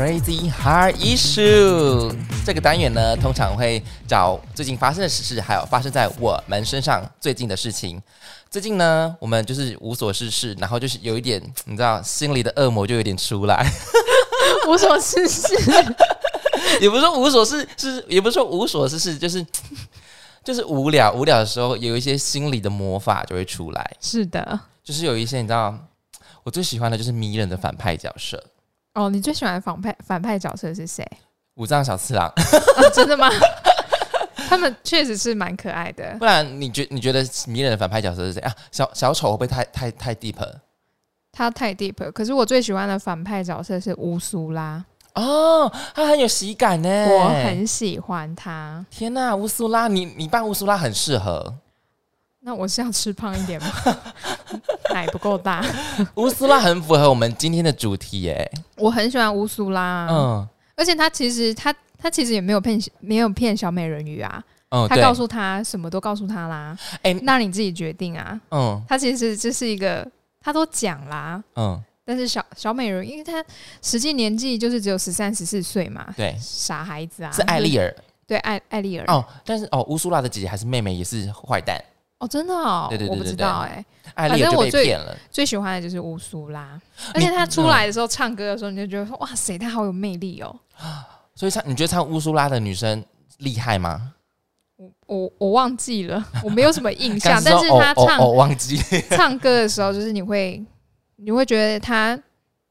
[0.00, 2.16] Crazy Heart Issue。
[2.46, 8.00] 这个单元呢，通常会找最近发生的实事，还有发生在我们身上最近的事情。
[8.48, 13.70] 最近呢，我们就是无所事事，然后就是有一点，你知道，心里的恶魔就有点出来。
[14.66, 15.54] 无所事事，
[16.80, 19.46] 也不是说无所事事，也不是说无所事事，就是
[20.42, 23.96] 就是无聊无聊的时候，有一些心理的魔法就会出来。
[24.00, 24.60] 是的。
[24.82, 25.78] 就是有一些你知道，
[26.42, 28.42] 我最喜欢的就是迷人的反派角色。
[28.94, 31.06] 哦，你最喜欢的反派反派角色是谁？
[31.56, 32.26] 五藏小次郎。
[32.76, 33.28] 哦真的吗？
[34.48, 36.16] 他们确实是蛮可爱的。
[36.18, 38.52] 不然你觉你觉得迷人的反派角色是谁啊？
[38.72, 40.60] 小小丑会不会太太太 deep 了？
[41.32, 46.88] 他太 deep，了可是我最喜欢的反派角色是乌苏拉，哦，他很有喜感呢。
[47.08, 48.84] 我很喜欢他。
[48.90, 51.54] 天呐，乌苏拉，你你扮乌苏拉很适合。
[52.42, 53.68] 那我是要吃胖一点吗？
[54.92, 55.64] 奶不够大。
[56.14, 58.50] 乌苏拉很符合我们今天的主题耶。
[58.76, 68.40] 我很喜欢乌苏拉，嗯而且他其实他他其实也没有骗没有骗小美人鱼啊，嗯，对他告诉他什么都告诉他啦，哎那你自己决定啊。
[68.50, 70.06] 嗯他其实这是一个
[70.40, 73.44] 他都讲啦，嗯，但是小小美人，因为她
[73.82, 77.94] 实际年纪就是只有十三十四岁嘛，对，傻孩子啊，是艾丽尔
[78.26, 81.78] 对艾艾丽尔哦，但是哦，乌苏拉的姐姐还是妹妹也是坏蛋，
[82.20, 83.84] 哦，真的哦，对对对我不知道哎、
[84.14, 85.16] 艾丽尔就反正我最骗了。
[85.30, 86.80] 最喜欢的就是乌苏拉，
[87.14, 90.54] 而且他出来的时候唱歌的时候，你就觉得说哇塞，她好有魅力哦。
[91.34, 93.02] 所以唱，你觉得唱乌苏拉的女生
[93.38, 94.12] 厉害吗？
[94.76, 98.76] 我我我忘记了， 我没有什么印象， 刚但是他唱、说哦哦哦忘记，
[99.10, 100.62] 唱歌的时候，就是你会
[101.16, 102.18] 你会觉得她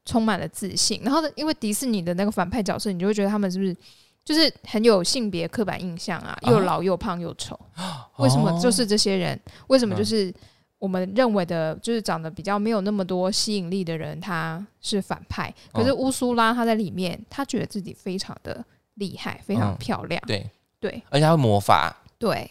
[0.04, 3.76] 充满了自信，然后呢，因为迪士尼的那个反派角色，你就会觉得他们是不是
[4.30, 7.58] 就是很有性别刻板印象啊，又老又胖又丑，
[8.18, 8.56] 为什么？
[8.60, 9.36] 就是这些人？
[9.66, 9.92] 为什么？
[9.96, 10.32] 就是
[10.78, 15.52] 我们认为的，就是长得比较没有那么多吸引力的人，他是反派？
[15.72, 18.64] 可是乌苏拉他在里面，他觉得自己非常的
[18.94, 19.76] 厉害，非常嗯。
[19.78, 20.48] 漂亮，对，
[20.78, 21.02] 对。
[21.10, 21.92] 而且他会魔法。
[22.16, 22.48] 对，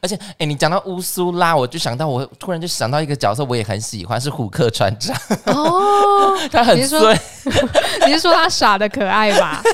[0.00, 7.20] 而且，哎、你讲到乌苏拉，我就想到，我突然就想到一个角色，我也很喜欢，是虎克船长，哦， 他很你是说衰，
[8.06, 9.62] 你是说他傻的可爱吧？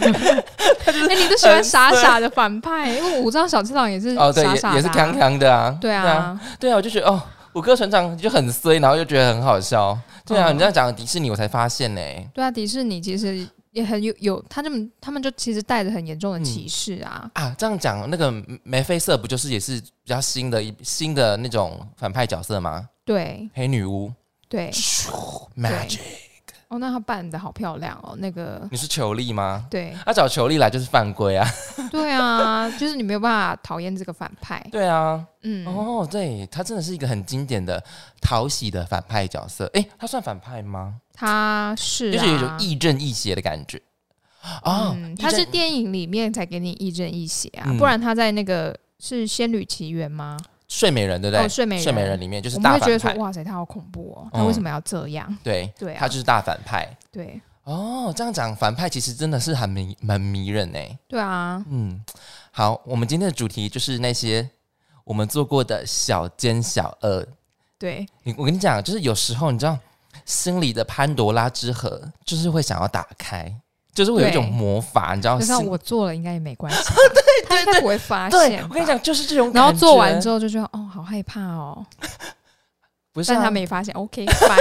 [0.00, 5.18] 哎、你都喜欢傻傻的反派，因为武藏小次郎也是哦，对，傻傻的、也也是康。
[5.18, 7.20] 康的啊，对啊，对啊，我就觉得哦，
[7.52, 9.96] 虎克船长就很衰，然后就觉得很好笑。
[10.26, 10.54] 对啊，嗯。
[10.54, 12.00] 你这样讲迪士尼，我才发现呢、
[12.34, 17.30] 对啊，迪士尼其实也很有有，他们他们就其实带着很严重的歧视啊。
[17.34, 22.88] 啊，这样讲，那个梅菲瑟不就是也是比较新的一新的那种反派角色吗？
[23.04, 23.50] 对。
[23.52, 24.10] 黑女巫。
[24.46, 24.70] 对
[25.56, 25.98] ，，Magic，
[26.68, 29.66] 哦，那他扮的好漂亮哦，那个你是裘力吗？
[29.70, 31.46] 对他找裘力来就是犯规啊！
[31.90, 34.64] 对啊，就是你没有办法讨厌这个反派。
[34.72, 37.82] 对啊，嗯，哦，对他真的是一个很经典的
[38.20, 39.66] 讨喜的反派角色。
[39.74, 40.96] 诶，他算反派吗？
[41.12, 42.56] 他是就是有一种啊。
[42.60, 43.80] 亦正亦邪的感觉。
[44.62, 50.36] 哦，嗯，他是电影里面才给你亦正亦邪啊，嗯不然他在那个是《仙女奇缘》吗？
[50.74, 51.44] 睡美人，对不对？
[51.44, 55.38] 哦睡美人睡美人里面就是我们会觉大反派，得说哇塞，他好恐怖哦，他嗯为什么要这样？
[55.44, 56.96] 对，对啊他就是大反派。
[57.12, 60.78] 对哦，这样讲反派其实真的是很迷蛮迷人呢。
[61.06, 62.04] 对啊，嗯，
[62.50, 64.50] 好，我们今天的主题就是那些
[65.04, 67.24] 我们做过的小奸小恶。
[67.78, 69.78] 对你我跟你讲，就是有时候你知道，
[70.24, 73.54] 心里的潘多拉之盒就是会想要打开，
[73.94, 75.38] 就是会有一种魔法，你知道？
[75.38, 76.78] 就算心我做了应该也没关系
[77.14, 78.62] 对，他应该不会发对现。
[78.64, 79.60] 我跟你，讲，就是这种感觉。
[79.60, 81.86] 然后做完之后就觉得哦，好害怕哦，
[83.12, 83.94] 不是、啊、但他没发现。
[83.94, 84.56] OK，拜。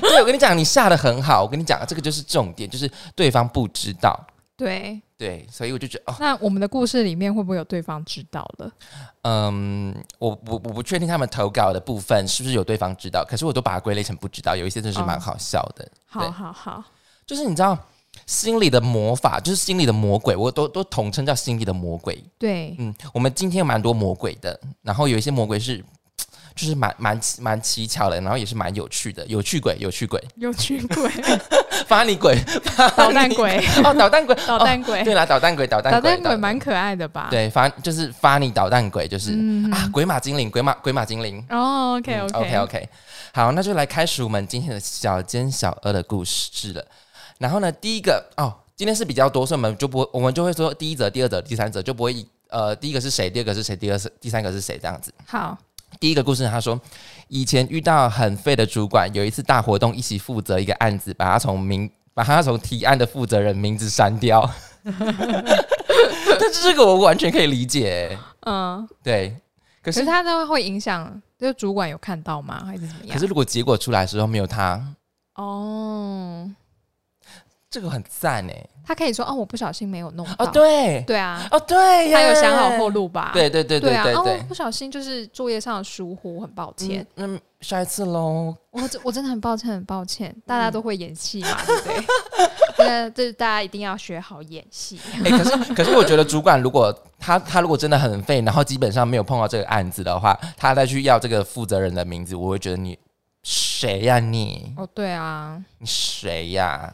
[0.00, 1.42] 对，我跟你讲，你下的很好。
[1.42, 4.18] 我跟你讲，这个就是重点，就是对方不知道。
[4.56, 8.70] 对，对，所以我就觉得哦，那我们的故事里面会不会有对方知道了？
[9.22, 14.54] 嗯，我我我不确定他们投稿的部分是不是有对方知道，可是我都把它归类成不知道。
[14.54, 16.84] 有一些真是蛮好笑的，好对好好，
[17.26, 17.76] 就是你知道
[18.26, 22.22] 心里的魔法，就是心里的魔鬼，我都都统称叫心里的魔鬼。
[22.38, 25.84] 对，嗯，我们今天有蛮多魔鬼的，然后有一些魔鬼是。
[26.54, 31.10] 就是蛮蛮蛮蹊跷的，然后也是蛮有趣的，有趣鬼，有趣鬼，有趣鬼、
[31.88, 32.38] 发你鬼，
[32.94, 35.00] 捣蛋鬼、哦，捣蛋鬼， 捣蛋鬼。
[35.00, 36.36] 哦、对啦，捣蛋鬼，捣蛋鬼，捣蛋鬼。
[36.36, 39.72] 蛮可爱的吧？，对，发就是发你捣蛋鬼，就是、嗯。
[39.72, 41.42] 啊，鬼马精灵，鬼马鬼马精灵。
[41.48, 42.88] 哦，OK 嗯 OK OK OK，
[43.32, 46.84] 好，那就来开始我们今天的小奸小恶的故事了。
[47.42, 55.12] 然后呢，第一个哦，今天是比较多，所以我们就不我们就会说第一则、第二则、第三则，就不会呃，第一个是谁，第二个是谁，第二是第三个是谁这样子。
[55.26, 55.58] 好，
[55.98, 56.80] 第一个故事，他说
[57.26, 64.48] 以前遇到很废的主管，有一次大活动一起负责一个案子，把他从名把他从提案的负责人名字删掉。
[64.84, 68.16] 但是这个我完全可以理解，
[68.46, 69.36] 嗯，对。
[69.82, 72.62] 可是他都会影响，就是主管有看到吗？
[72.64, 73.12] 还是怎么样？
[73.12, 74.80] 可是如果结果出来的时候没有他，
[75.34, 76.48] 哦，
[77.72, 78.66] 这个很赞哎。
[78.84, 80.44] 他可以说哦，我不小心没有弄到。
[80.44, 83.30] 哦，对，对啊，哦对，他有想好后路吧？
[83.32, 87.06] 对对对对对对，不小心就是作业上的疏忽，很抱歉。
[87.14, 87.26] 那
[87.60, 88.54] 下一次喽。
[88.70, 90.34] 我我真的很抱歉，很抱歉。
[90.44, 92.04] 大家都会演戏嘛，对不对？
[92.84, 95.00] 那这大家一定要学好演戏。
[95.24, 102.98] 哎，可是可是，我觉得主管如果他他如果真的很废，然后基本上没有碰到这个案子的话，他再去要这个负责人的名字，我会觉得你
[103.44, 104.74] 谁呀你？
[104.76, 106.92] 哦，对啊，你谁呀？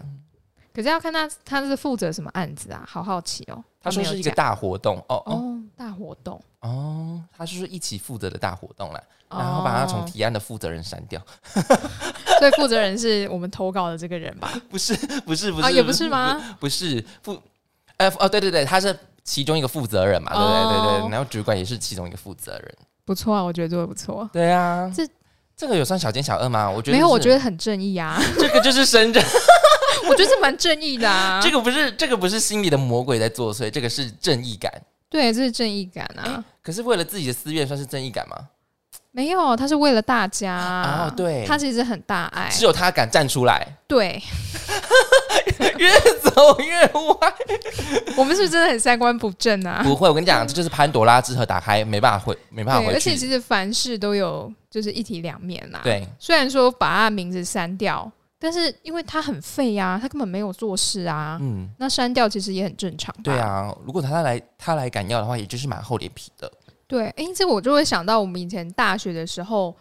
[0.78, 2.84] 可是要看他他是负责什么案子啊？
[2.86, 3.64] 好好奇哦。
[3.82, 11.20] 他说是一个大活动哦哦，大活动哦，他是说一起负责的大活动了，然后把他从提案的负责人删掉。
[12.38, 14.52] 所以负责人是我们投稿的这个人吧？
[14.70, 14.94] 不是
[15.26, 16.40] 不是不是也不是吗？
[16.60, 17.36] 不是负
[17.96, 20.30] 呃哦对对对，他是其中一个负责人嘛？
[20.32, 22.72] 对对对对，然后主管也是其中一个负责人。
[23.04, 24.30] 不错啊，我觉得做的不错。
[24.32, 25.04] 对啊，这
[25.56, 26.70] 这个有算小奸小恶吗？
[26.70, 28.20] 我觉得没有，我觉得很正义啊。
[28.38, 29.20] 这个就是深圳。
[30.08, 31.40] 我觉得这蛮正义的啊！
[31.42, 34.70] 这个不是这个不是心里的魔鬼在作祟，这个是正义感。
[35.10, 36.44] 对，这是正义感啊！
[36.62, 38.36] 可是为了自己的私怨，算是正义感吗？
[39.10, 41.08] 没有，他是为了大家。
[41.08, 43.66] 哦，对，他其实很大爱，只有他敢站出来。
[43.86, 44.22] 对，
[45.78, 47.34] 越走越歪。
[48.16, 49.80] 我们是不是真的很三观不正啊？
[49.82, 52.94] 不会，我跟你讲，这就是潘多拉之盒打开，没办法回，没办法回去。
[52.94, 55.80] 而且其实凡事都有就是一体两面啦。
[55.82, 58.12] 对，虽然说把他名字删掉。
[58.40, 61.36] 但是因为他很废呀，他根本没有做事啊。
[61.40, 63.14] 嗯，那删掉其实也很正常。
[63.22, 66.50] 对啊，如果他来他来敢要的话，也就是蛮厚脸皮的。
[66.86, 69.74] 对，哎，这我就会想到我们以前大学的时候，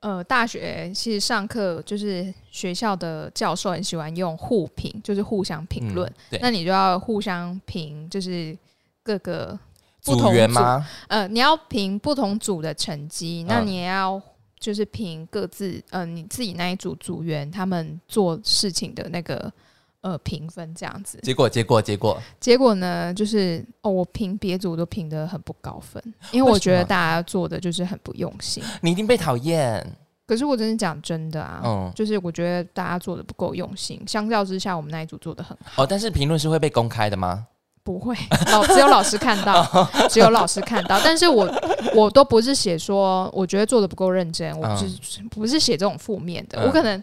[0.00, 6.10] 呃，大学其实上课就是学校的教授很喜欢用互评，就是互相评论。
[6.30, 8.56] 对，那你就要互相评，就是
[9.02, 9.58] 各个
[10.04, 10.86] 不同组吗？
[11.08, 14.22] 呃，你要评不同组的成绩，那你也要。
[14.66, 19.52] 就是凭各自呃你自己那一组组员他们做事情的那个
[20.00, 26.02] 呃评分这样子，结果结果结果结果呢，就是哦我评别组都评得很不高分，
[26.32, 28.60] 因为我觉得大家做的就是很不用心。
[28.80, 29.86] 你一定被讨厌，
[30.26, 35.84] 可是我真的讲真的啊，嗯，就是我觉得大家做的不够用心，相较之下我们那一组做的很好。
[35.84, 37.46] 哦，但是评论是会被公开的吗？
[37.86, 38.16] 不会，
[38.50, 39.64] 老只有老师看到，
[40.10, 41.00] 只有老师看到。
[41.04, 41.48] 但是我
[41.94, 46.60] 我都不是写说，我觉得做的不够认真，我不是不是写这种负面的。
[46.66, 47.00] 我可能，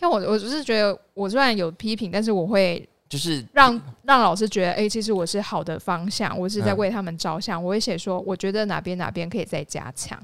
[0.00, 7.62] 像我我只是觉得，我虽然有批评，但是我会就是让让老师觉得，哎，其实我是好的方向，我是在为他们着想。
[7.62, 10.18] 我会写说，我觉得哪边哪边可以再加强。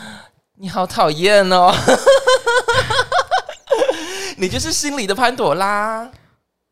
[0.58, 1.72] 你好讨厌哦，
[4.36, 6.10] 你就是心里的潘朵拉。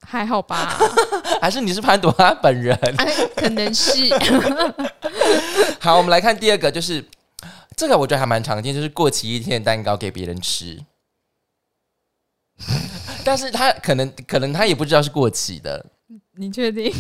[0.06, 0.76] 还好吧？
[1.40, 2.78] 还是你是潘朵拉本人？
[3.36, 3.92] 可能是。
[5.80, 7.04] 好，我们来看第二个，就是
[7.76, 10.80] 这个我觉得还蛮常见，就是过期一天的蛋糕给别人吃，
[13.24, 15.84] 但是他可能可能他也不知道是过期的，
[16.36, 16.90] 你确定？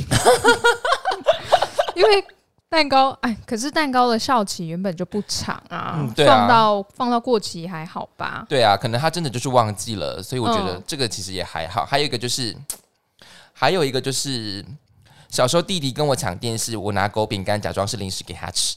[1.94, 2.24] 因为
[2.68, 8.44] 蛋糕，哎，可是蛋糕的效期原本就不长啊，放到放到过期还好吧？
[8.48, 11.86] 对啊，可能他真的就是忘记了，所以我觉得这个其实也还好。
[11.86, 12.54] 还有一个就是。
[13.56, 14.62] 还有一个就是，
[15.30, 18.76] 小时候弟弟跟我抢电视，我拿狗饼干假装是零食给他吃，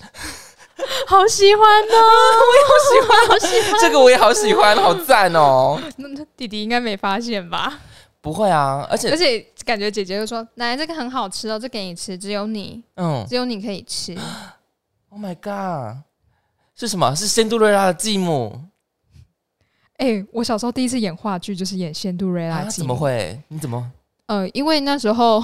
[1.07, 1.97] 好喜欢哦！
[2.47, 5.81] 我也好喜欢，好喜欢 这个，我也好喜欢，好赞哦！
[5.97, 6.07] 那
[6.37, 7.79] 弟弟应该没发现吧？
[8.21, 14.15] 不会啊，而且而且感觉姐姐就说：“奶奶，这个很好吃哦，这给你吃，只有你，嗯，只有你可以吃。
[15.09, 16.03] ”Oh my god！
[16.75, 17.15] 是什么？
[17.15, 18.61] 是仙杜瑞拉的继母？
[19.97, 23.41] 哎，我小时候第一次演话剧就是演仙杜瑞拉，怎么会？
[23.47, 23.91] 你怎么？
[24.27, 25.43] 呃，因为那时候，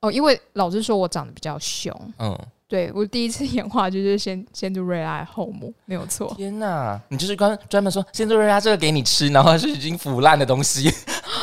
[0.00, 2.36] 哦，因为老师说我长得比较凶，嗯，
[2.68, 6.34] 对我第一次演话就是先先做瑞拉后母，没有错。
[6.36, 10.92] 天哪，你就是专专门说先做瑞拉这个给你吃，然后是已经腐烂的东西。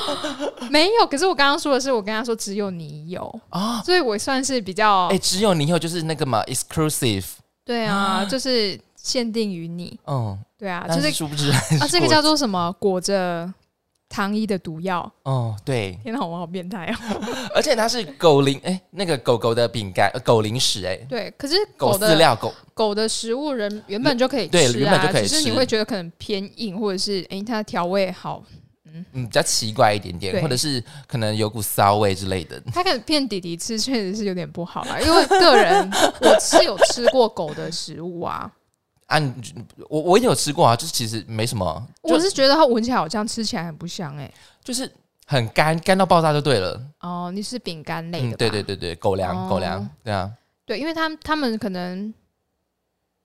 [0.70, 7.26] 没有，可是我刚刚说的是，我跟他说只有你有啊，所以我算是比较哎，只有你有就是那个嘛，exclusive。
[7.64, 9.98] 对啊，就是限定于你。
[10.08, 11.50] 嗯，对啊，就是殊不知
[11.80, 12.70] 啊，这个叫做什么？
[12.80, 13.54] 裹着。
[14.12, 17.22] 糖衣的毒药哦，对，天哪，我好变态哦！
[17.56, 28.44] 而且它是狗零哎，那个狗狗的饼干，狗零食哎，对，可是狗饲料狗狗的食物人原本就可以吃啊，只是你会觉得可能偏硬，或者是哎，它的调味好，
[28.86, 32.62] 嗯嗯，比较奇怪一点点，或者是可能有股骚味之类的。
[32.74, 35.00] 它可能骗弟弟吃，确实是有点不好啦。
[35.00, 35.90] 因为个人
[36.20, 38.52] 我是有吃过狗的食物啊。
[39.12, 39.34] 啊，
[39.90, 41.88] 我我也有吃过啊，就是其实没什么。
[42.02, 44.32] 我是觉得它闻起来好像吃起来很不香哎，
[44.64, 44.90] 就是
[45.28, 46.82] 很干，干到爆炸就对了。
[47.02, 50.32] 哦，你是饼干类的，对对对对，狗粮狗粮，对啊，
[50.66, 52.14] 对，因为他他们可能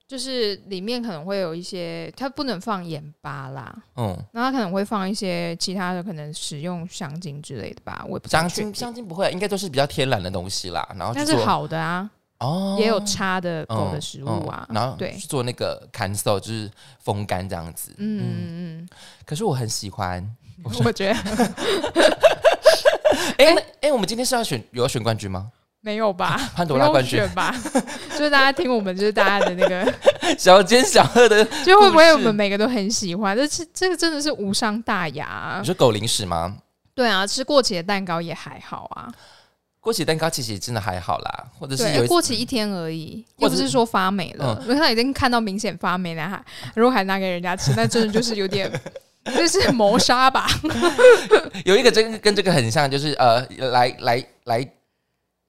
[0.07, 10.87] 就是里面可能会有一些，它不能放盐巴啦，嗯，那它可能会放一些其他的，可能食用香精之类的吧，我也不太香精香精不会，应该都是比较天然的东西啦。
[10.97, 17.91] 然后去但是好的啊，哦，也有插的狗的嗯食物啊，嗯然后对去做那个 cancel 就是风干这样子。
[17.97, 18.89] 嗯嗯
[19.25, 20.21] 可是我很喜欢。
[20.65, 21.13] 嗯，我觉得
[23.37, 25.51] 哎、那哎、我们今天是要选有要选冠军吗？
[25.81, 27.53] 没有吧， 潘多拉冠军吧，
[28.11, 29.93] 就是大家听我们就是大家的那个，
[30.37, 33.37] 小尖小贺的，就会不会我们每个都很喜欢？
[33.37, 36.57] 这是这个真的是无伤大雅啊你，说狗零食吗？
[36.95, 39.07] 对啊，吃过期的蛋糕也还好啊，
[39.87, 46.43] 过期蛋糕其实真的还好啦，或者是过期一天而已，或者是又不是说发霉了，嗯如果他已经看到明显发霉了，还
[46.75, 48.69] 如果还拿给人家吃，那真的就是有点。
[49.23, 50.45] 这是谋杀吧？
[51.63, 53.39] 有一个真跟这个很像，就是呃，
[53.71, 54.69] 来来来，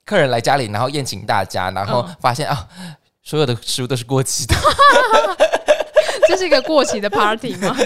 [0.04, 2.68] 客人来家里，然后宴请大家，然后嗯发现啊，
[3.24, 4.54] 所有的食物都是过期的。
[6.28, 7.76] 这是一个过期的 party 吗？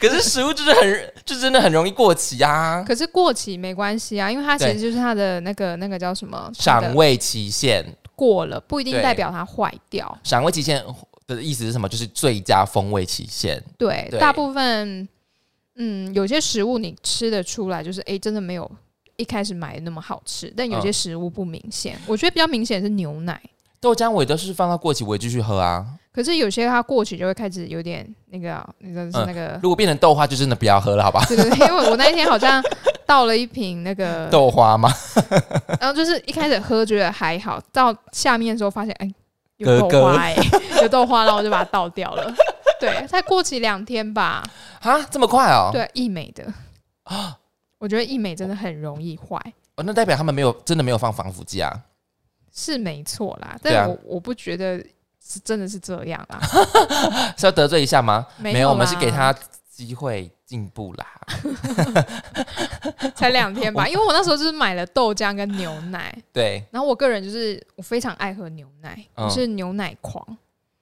[0.00, 2.84] 可是食物就是很，就真的很容易过期啊。
[2.86, 10.18] 可是过期没关系啊，因为它其对实就是它的那个那个叫什么赏味期限，过了，不一定代表它坏掉。
[10.22, 10.84] 赏味期限
[11.26, 11.88] 的意思是什么？
[11.88, 13.62] 就是最佳风味期限。
[13.78, 15.08] 对，对大部分
[15.76, 18.70] 嗯，有些食物你吃得出来，就是诶，真的没有
[19.16, 21.98] 一开始买的那么好吃，但有些嗯食物不明显。
[22.06, 23.40] 我觉得比较明显是牛奶，
[23.84, 25.84] 豆浆我也都是放到过期，我也继续喝啊。
[26.10, 29.60] 可是有些它过期就会开始有点那个啊，那个是那个。
[29.62, 31.22] 如果变成豆花，就真的不要喝了，好吧？
[31.28, 32.62] 对对对，因为我那一天好像
[33.04, 34.90] 倒了一瓶那个，豆花嘛？
[35.78, 39.14] 然后就是一开始喝觉得还好，到下面的时候发现，哎、
[39.58, 40.34] 有豆花哎、
[40.80, 42.34] 有豆花，然后我就把它倒掉了。
[42.80, 44.42] 对，才过期两天吧。
[44.80, 45.68] 啊，这么快哦？
[45.74, 46.42] 对，益美的
[47.02, 47.36] 啊
[47.78, 49.38] 我觉得益美真的很容易坏，
[49.76, 51.70] 哦，那代表他们没有真的没有放防腐剂啊。
[52.54, 54.78] 是没错啦，但我、我不觉得
[55.20, 56.40] 是真的是这样啊。
[57.36, 58.24] 是要得罪一下吗？
[58.38, 59.34] 没有我们是给他
[59.68, 61.06] 机会进步啦。
[63.16, 70.24] 才两天吧， 因为我那时候就是买了豆浆跟牛奶，对然后我个人就是我非常爱喝牛奶，嗯我是牛奶狂，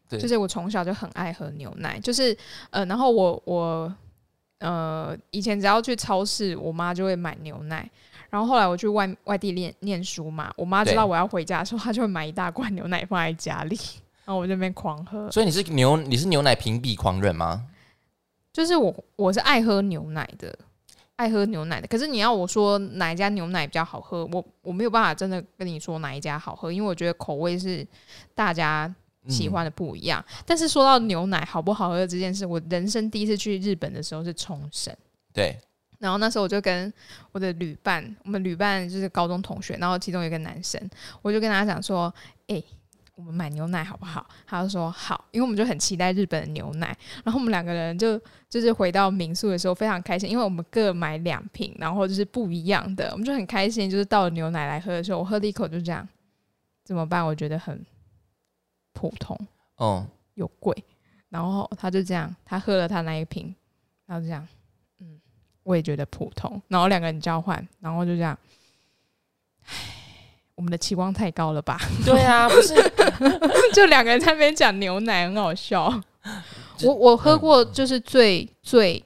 [0.08, 2.36] 对就是我从小就很爱喝牛奶，就是
[2.70, 3.94] 呃，然后我我
[4.58, 7.88] 呃以前只要去超市，我妈就会买牛奶。
[8.32, 13.78] 然后后来我去外外地念念书嘛，我妈知道我要回家的时候，她就会买一大罐牛奶放在家里，
[14.24, 15.30] 然后我这边狂喝。
[15.30, 17.66] 所以你是牛，你是牛奶评比狂人吗？
[18.50, 20.58] 就是我我是爱喝牛奶的，
[21.16, 21.86] 爱喝牛奶的。
[21.86, 27.86] 可是你要我说哪一家牛奶比较好喝，我我没有办法真的跟你说哪一家好喝，因为我觉得口味是
[28.34, 28.90] 大家
[29.28, 30.24] 喜欢的不一样。
[30.46, 34.94] 但是说到牛奶好不好喝这件事，我人生第一次去日本的时候是冲绳。
[35.34, 35.58] 对，
[36.02, 36.92] 然后那时候我就跟
[37.30, 40.90] 我的旅伴，我们旅伴就是高中同学，然后其中有一个男生，
[41.22, 42.12] 我就跟他讲说
[42.48, 42.60] ：“哎、
[43.14, 46.96] 我们买牛奶好不好？”他就说：“好。”因为我们就很期待日本的牛奶。
[47.22, 53.88] 然后我们两个人就就是回到民宿的时候非常开心，因为我们各买两瓶，然后就是不一样的，我们就很开心。
[53.88, 56.06] 就是倒了牛奶来喝的时候，我喝了一口就这样，
[56.84, 57.24] 怎么办？
[57.24, 57.86] 我觉得很
[58.92, 59.38] 普通
[59.76, 60.04] 哦，
[60.34, 60.76] 又贵。
[61.28, 63.54] 然后他就这样，他喝了他那一瓶，
[64.04, 64.48] 然后就这样，嗯，
[65.62, 66.60] 我也觉得普通。
[66.68, 68.36] 然后两个人交换，然后就这样，
[69.66, 69.72] 唉，
[70.54, 71.78] 我们的期望太高了吧？
[72.04, 72.74] 对啊，不是，
[73.74, 75.92] 就两个人在那边讲牛奶，很好笑。
[76.84, 79.02] 我我喝过就是最最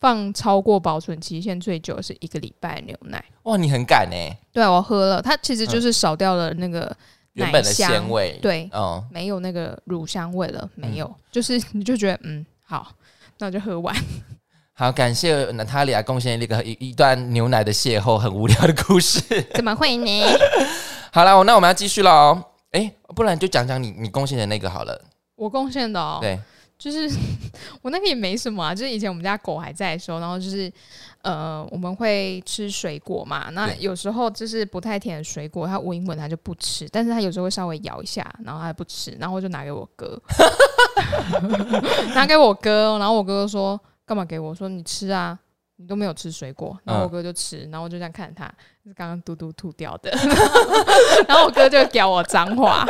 [0.00, 3.24] 放超过保存期限最久的是一个礼拜牛奶。
[3.44, 6.94] 哇，你很敢哎，对我喝了，它其实就是少掉了那个
[7.34, 12.92] 原本的奶香鲜味，，对，嗯，没有那个乳香味了，没有，就是你就觉得嗯好，
[13.38, 13.94] 那我就喝完。
[14.78, 19.22] 好，感谢娜塔莉亚贡献了一个一一段牛奶的邂逅，很无聊的故事。
[19.56, 20.22] 怎么会呢？
[21.10, 22.38] 好了，那我们要继续喽。
[22.72, 25.00] 哎，不然就讲讲你你贡献的那个好了。
[25.34, 26.38] 我贡献的哦，对，
[26.78, 27.10] 就是
[27.80, 30.70] 我那个也没什么啊，就是以前我们家狗还在的时候，然后就是
[31.22, 40.20] 呃我们会吃水果嘛，那有时候就是不太甜的水果，它闻一闻它就不吃，但是它有时候会稍微咬一下，然后它不吃，然后我就拿给我哥，
[42.14, 44.50] 拿给我哥，然后我哥哥说干嘛给我？
[44.50, 45.38] 我说你吃啊。
[45.78, 48.46] 你都没有吃水果，然后我嗯哥就吃，然后我就这样看着他，
[48.82, 50.10] 是刚刚嘟嘟吐掉的，
[51.28, 52.86] 然后我哥就屌我脏话，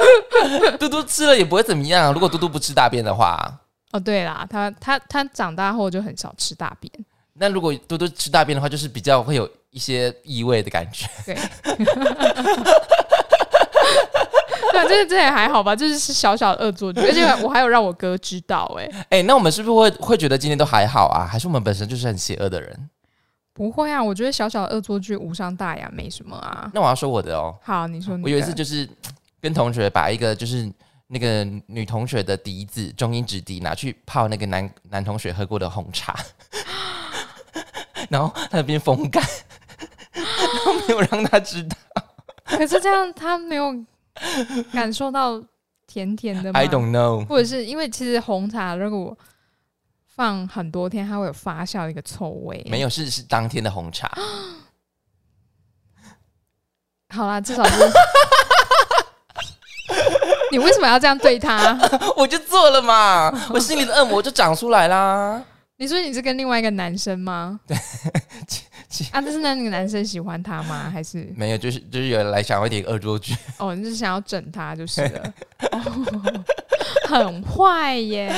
[0.80, 3.38] 嘟嘟吃了也不会怎么样，如果嘟嘟不吃大便的话，
[3.92, 6.90] 哦，对啦，他他他长大后就很少吃大便，
[7.34, 11.06] 那如果嘟嘟吃大便的话，就是比较会有一些异味的感觉。
[11.26, 11.36] 对，
[14.82, 21.26] 对，这这也还好吧，就是是小小的恶作剧，而且我还有让我哥知道、哎，哎、那我们是不是会会觉得今天都还好啊？
[21.26, 22.90] 还是我们本身就是很邪恶的人？
[23.52, 26.68] 不会啊，我觉得小小的恶作剧无伤大雅，没什么啊。
[26.74, 28.26] 那我要说我的哦，好，你说你的。
[28.26, 28.88] 我有一次就是
[29.40, 30.68] 跟同学把一个就是
[31.06, 36.18] 那个女同学的笛子中音直笛拿去泡那个男男同学喝过的红茶，
[38.10, 39.22] 然后他那边风干，
[40.12, 40.26] 然
[40.64, 41.76] 后没有让他知道。
[42.44, 43.72] 可是这样他没有
[44.72, 45.42] 感受到
[45.86, 47.26] 甜甜的吗 I don't know。
[47.26, 49.16] 或者是因为其实红茶如果
[50.06, 52.64] 放很多天，它会有发酵的一个臭味。
[52.70, 54.10] 没有，是是当天的红茶。
[57.10, 57.74] 好啦，至少是。
[60.50, 61.76] 你为什么要这样对他？
[62.16, 65.42] 我就做了嘛，我心里的恶魔就长出来啦。
[65.76, 67.58] 你说你是跟另外一个男生吗？
[67.66, 67.76] 对。
[69.10, 70.90] 啊，这是那那个男生喜欢他吗？
[70.92, 71.58] 还是没有？
[71.58, 73.34] 就是就是有人来想要点恶作剧。
[73.58, 75.34] 哦，你是想要整他就是了。
[77.08, 78.30] 很坏耶！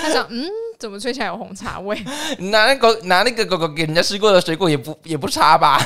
[0.00, 0.44] 他想，嗯，
[0.78, 1.96] 怎么吹起来有红茶味？
[2.50, 5.80] 拿那狗拿那个狗狗给人家吃过的水果也不也不差吧？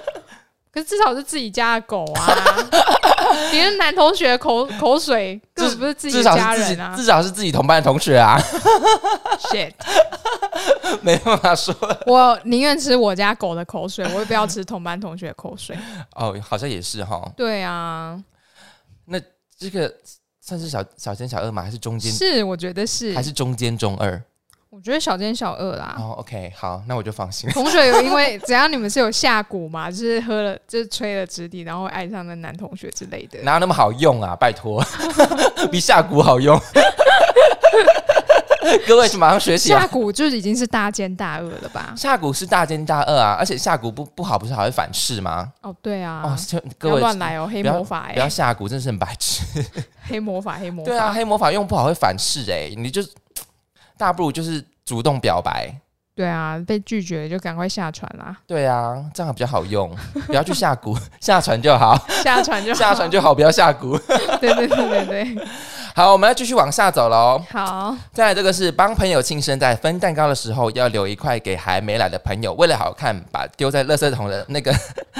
[0.72, 2.34] 可是至少是自己家的狗啊！
[3.50, 8.38] 别人男同学口口水根本不是自己家人啊，至少是自己同班的同学啊。
[9.50, 9.72] Shit，
[11.02, 11.74] 没办法说。
[12.06, 15.76] 我宁愿吃我家狗的口水，我也不要吃同班同学的口水。
[16.14, 17.30] 哦，好像也是哈。
[17.36, 18.22] 对啊，
[19.06, 19.20] 那
[19.58, 19.92] 这个。
[20.44, 21.62] 算是小小奸小恶吗？
[21.62, 22.10] 还是中间？
[22.10, 24.20] 是，我觉得是，还是中间中二。
[24.74, 25.94] 我觉得小奸小恶啦。
[25.98, 27.50] 哦，OK，好，那我就放心。
[27.50, 33.38] 同学有因为只要你们是有下蛊嘛，就是喝了，就是吹了纸笛，然后爱上那男同学之类的。
[33.42, 34.34] 哪有那么好用啊？
[34.34, 34.82] 拜托，
[35.70, 36.58] 比下蛊好用。
[38.88, 39.68] 各位，马上学习。
[39.68, 41.92] 下蛊就是已经是大奸大恶了吧？
[41.94, 45.52] 下蛊是大奸大恶啊，而且下蛊不不好，不是还会反噬吗？
[45.60, 46.22] 哦，对啊。
[46.24, 46.34] 哦，
[46.78, 49.42] 各位乱来哦，黑魔法不要下蛊，真是很白痴。
[50.08, 50.88] 黑魔法，黑魔法。
[50.90, 53.02] 对啊，黑魔法用不好会反噬哎，你就
[54.02, 55.72] 大不如就是主动表白。
[56.14, 58.36] 对啊，被拒绝就赶快下船啦。
[58.46, 59.94] 对啊，这样比较好用，
[60.26, 61.96] 不要去下蛊， 下船就好。
[62.24, 63.96] 下船就好下船就好，不要下蛊。
[64.40, 65.46] 对对对对对。
[65.94, 67.40] 好，我们要继续往下走喽。
[67.50, 74.74] 好，再来这个是帮朋友庆生，在分蛋糕的时候要留一块给还没来的朋友，为了好看，把丢在垃圾桶的那个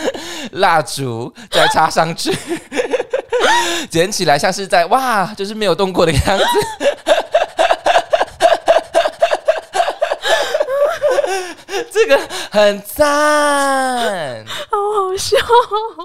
[0.52, 2.36] 蜡烛再插上去，
[3.88, 6.44] 捡起来像是在哇，就是没有动过的样子。
[11.92, 12.18] 这个
[12.50, 15.36] 很赞，好好笑。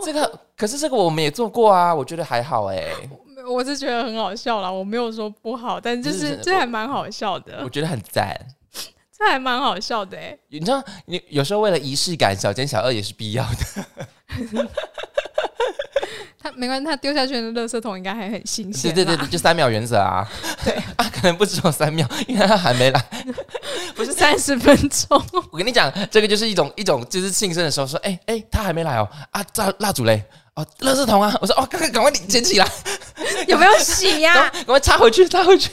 [0.04, 2.84] 这个可是这个我们也做过啊，我觉得还好哎。
[3.50, 7.62] 我是觉得很好笑啦，我没有说不好，但就是这还蛮好笑的。
[7.63, 8.38] 我觉得很赞，
[9.17, 10.38] 这还蛮好笑的哎。
[10.50, 13.86] 你知道，你有时候为了仪式感，小奸小恶也是必要的。
[16.50, 18.94] 他没关系，他丢下去的垃圾桶应该还很新鲜。
[18.94, 20.28] 对对对，就三秒原则啊。
[20.64, 23.06] 对 啊，可能不止有三秒，因为他还没来，
[23.96, 25.22] 不是三十分钟。
[25.52, 30.24] 我跟你讲，这个就是一种一种，就是庆生的时候说，哎哎，他还没来哦啊，蜡蜡烛嘞。
[30.56, 31.38] 哦，垃圾桶啊！
[31.40, 32.68] 我说哦，赶快赶快你捡起来，
[33.48, 34.50] 有没有洗呀？
[34.50, 35.70] 赶快插回去，插回去。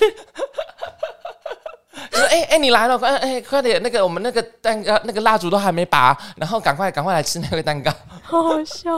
[2.12, 7.92] 说哎哎，你来了，快哎快点，那个我们那个蛋糕那个蜡烛都还没拔，然后赶快赶快来吃那个蛋糕。
[8.22, 8.90] 好好笑，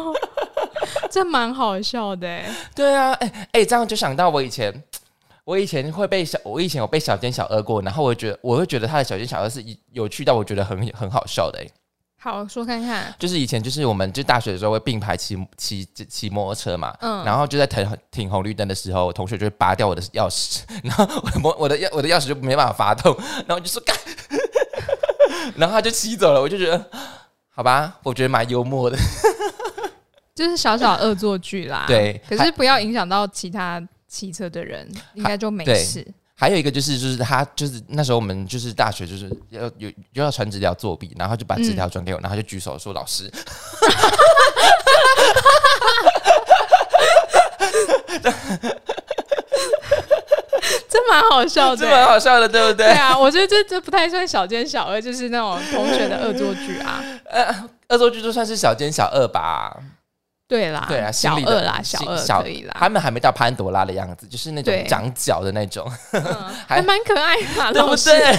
[1.10, 2.40] 这蛮好笑的。
[2.74, 4.72] 对啊，哎哎，这样就想到我以前，
[5.44, 11.64] 我以前会被小，我以前有被小奸小恶过，然后我觉得我会觉得他的小奸小恶是有趣到我觉得很很好笑的。
[12.26, 23.96] 好说看看，就是以前就是我们就大学的时候会并排骑骑骑摩托车嘛，嗯，然后就在停停红绿灯的时候，同学就会拔掉我的钥匙， 然后我的我的钥我的钥匙就没办法发动，然后就说干，
[25.56, 26.90] 然后他就骑走了，我就觉得
[27.50, 28.98] 好吧，我觉得蛮幽默的，
[30.34, 36.06] 就是小小恶作剧啦，对，可是不要影响到其他骑车的人，应该就没事。
[36.38, 43.30] 还有一个就是，就是他就是那时候我们就是大学就是要有又要传纸条作弊，然后就把纸条转给我，然后就举手说老师，
[50.90, 52.86] 这蛮好笑的，这蛮好笑的，对不对？
[52.86, 57.02] 对啊，我觉得这这不太算小奸小恶，就是那种同学的恶作剧啊。
[57.24, 59.74] 呃，恶作剧就算是小奸小恶吧。
[60.48, 62.76] 对啦，对啊，小二啦，小二可以啦。
[62.78, 65.84] 他们还没到潘多拉的样子，就是那种长脚的那种，
[66.68, 68.36] 还蛮可爱的，对不对？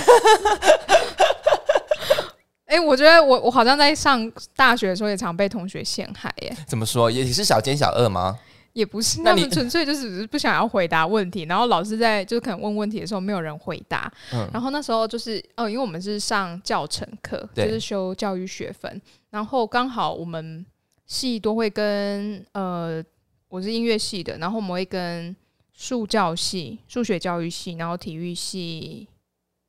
[2.67, 6.55] 哎，我觉得我我好像在上大学的时候也常被同学陷害耶。
[6.65, 7.11] 怎么说？
[7.11, 8.37] 也是小奸小恶吗？
[8.73, 14.09] 也不是，那们纯粹就是只是不想要回答问题，然后老师在就是可能问问题的时候没有人回答，
[14.53, 20.65] 然后那时候就是哦，因为我们是上教程课，就是修教育学分，然后刚好我们。
[21.07, 23.03] 系都会跟呃，
[23.47, 25.35] 我是音乐系的，然后我们会跟
[25.73, 29.07] 数教系、数学教育系，然后体育系，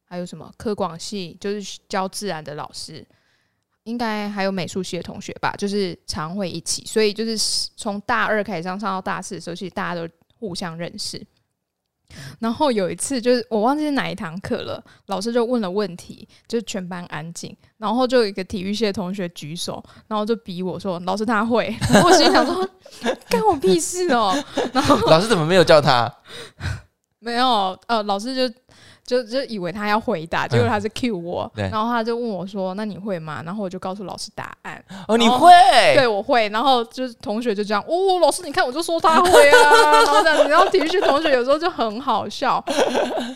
[0.05, 3.07] 还有什么科广系，就是教自然的老师，
[3.85, 7.39] 应该还有美术系的同学吧，就是常会一起，所以就是
[7.77, 11.25] 从大二开始上上到大四的时候，其实大家都互相认识。
[12.41, 21.75] 然后有一次，就是我忘记是哪一堂课了，老师就问了问题，就全班安静，然后就有一个体育系的同学举手，然后就逼我说：“老师他会。
[21.93, 22.69] ”然后我心想说
[23.29, 24.35] ：“干我屁事哦！”
[24.73, 26.13] 然后老师怎么没有叫他？
[27.21, 28.55] 没有，呃，老师就。
[29.09, 34.85] 就就以为他要回答，结果他是 Q 我，然后他就问我说：“那你会吗？”然后我就告诉老师答案。
[35.09, 35.51] 哦，你会？
[35.95, 36.47] 对，我会。
[36.51, 39.73] 然后就是同学就这样，哦，老师你看，我就说他会啊。
[40.05, 42.63] 然后这样，然后体育系同学有时候就很好笑。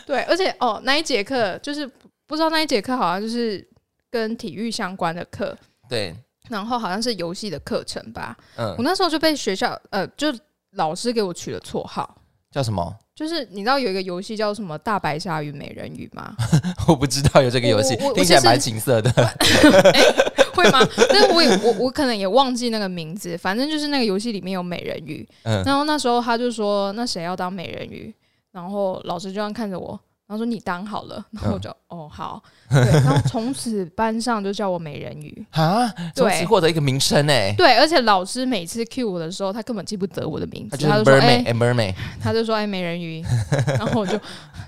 [0.04, 1.90] 对，而且哦，那一节课就是
[2.26, 3.66] 不知道那一节课好像就是
[4.10, 5.56] 跟体育相关的课。
[5.88, 6.14] 对。
[6.50, 8.36] 然后好像是游戏的课程吧。
[8.56, 8.74] 嗯。
[8.76, 10.28] 我那时候就被学校呃，就
[10.72, 12.14] 老师给我取了绰号，
[12.50, 12.94] 叫什么？
[13.14, 16.34] 就是你知道有一个游戏叫什么《大白鲨与美人鱼》吗？
[16.88, 19.10] 我不知道有这个游戏，听起来蛮情色的。
[20.54, 20.80] 会吗？
[21.08, 23.36] 但是我也我我可能也忘记那个名字。
[23.38, 28.12] 反正就是那个游戏里面有美人鱼，然后那时候他就说：“那谁要当美人鱼？”
[28.52, 29.98] 然后老师就这样看着我。
[30.32, 35.44] 然后说你当好了，然后我就哦好，对，然后从此班上就叫我美人鱼。
[35.52, 43.22] 啊，从此获得一个名声哎，对，而且老师每次 cue 我的时候，他根本记不得我的名字，他就说哎，mermaid，他就说哎美人鱼，
[43.76, 44.18] 然后我就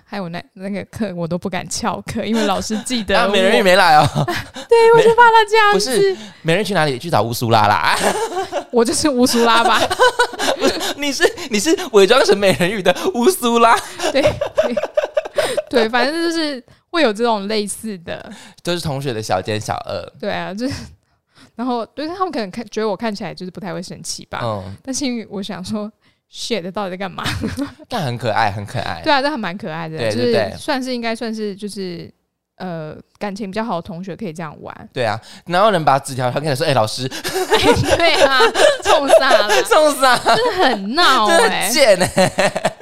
[0.05, 4.07] 还有那那个课我都不敢翘课，因为老师记得 美人鱼没来哦，
[4.69, 7.97] 对，我就怕他这样不是美人鱼去哪里去找乌苏拉啦？
[8.71, 9.81] 我就是乌苏拉吧？
[10.99, 13.75] 你是你是伪装成美人鱼的乌苏拉？
[14.13, 14.21] 对。
[14.23, 14.75] 对，
[15.89, 18.33] 反正就是会有这种类似的，
[18.63, 20.13] 就是同学的小奸小恶。
[20.21, 20.75] 对啊，就是，
[21.55, 24.41] 然后对他们可能看觉得我看起来就是不太会生气吧。
[24.43, 24.77] 嗯。
[24.83, 25.91] 但是因为我想说
[26.33, 27.25] ，shit，到底在干嘛？
[27.89, 29.01] 但很可爱，很可爱。
[29.03, 29.99] 对啊，这还蛮可爱的。
[29.99, 32.13] 对对对，算是应该算是就是
[32.57, 34.89] 呃感情比较好的同学可以这样玩。
[34.93, 37.09] 对啊，哪有人把纸条传给他说：“哎，老师。”
[37.97, 38.39] 对啊，
[38.85, 42.74] 冲傻了， 冲傻，真的很闹，真的贱哎。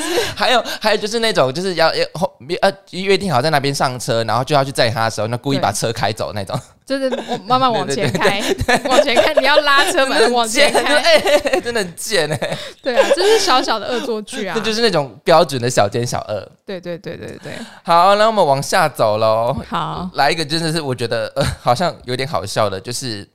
[0.00, 8.42] 是，还有还有就是那种就是要要后呃约定好在那边上车，然后就要去载他的时候，那故意把车开走那种，就是我慢慢往前开，
[8.84, 17.52] 往前开，你要拉车门往前 开，哎，真的很贱哎，对啊，这是小小的恶作剧啊，这就是那种标准的小奸小恶，对对对对对，
[17.82, 23.28] 好，那我们往下走喽，好，来一个真的是我觉得呃好像有点好笑的，就是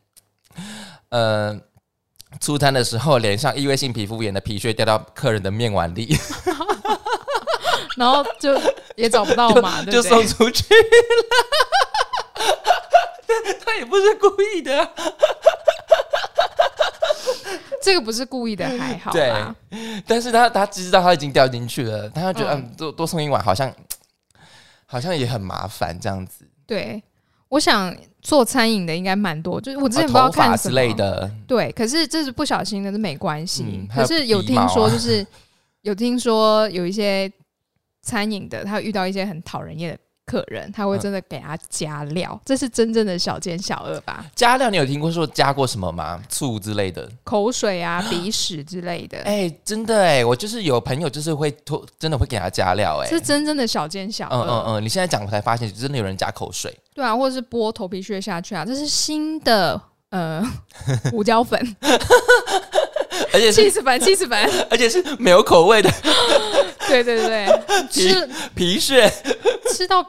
[1.10, 1.60] 呃。
[2.40, 6.18] 出餐的时候，脸上异位性皮肤炎的皮屑掉到客人的面碗里，
[7.96, 8.60] 然后就
[8.96, 10.80] 也找不到嘛，就送出去了。
[13.66, 14.90] 他也不是故意的，
[17.82, 19.12] 这个不是故意的，还好。
[19.12, 19.34] 对，
[20.06, 23.74] 但是他他知道他已经掉进去了，他觉得嗯，多多送一碗好像
[24.86, 26.46] 好像也很麻烦这样子。
[26.66, 27.02] 对。
[27.50, 27.96] 我想
[28.28, 33.88] 做餐饮的应该蛮多，就是我之前不知道看之类的，对，可是这是不小心的，这没关系。
[33.90, 35.26] 可是有听说，就是
[35.84, 37.32] 有听说有一些
[38.02, 40.00] 餐饮的，他遇到一些很讨人厌的。
[40.28, 44.26] 客人他会真的给他加料，这是真正的小奸小恶吧？
[44.36, 46.22] 加料，你有听过说加过什么吗？
[46.28, 49.20] 醋之类的，口水啊、 鼻屎之类的。
[49.20, 54.36] 哎，真的哎，我就是有朋友就是会偷，真的会给他加料哎，是真正的小奸小恶。
[54.36, 56.78] 嗯嗯嗯，你现在讲我才发现，真的有人加口水。
[56.94, 60.44] 对啊，或者是剥头皮屑下去啊，这是新的呃
[61.10, 61.58] 胡椒粉，
[63.32, 64.38] 而且气死粉，气死粉，
[64.70, 65.90] 而且是没有口味的。
[66.90, 67.48] 对对对，
[67.90, 69.10] 吃皮屑，
[69.72, 70.06] 吃到。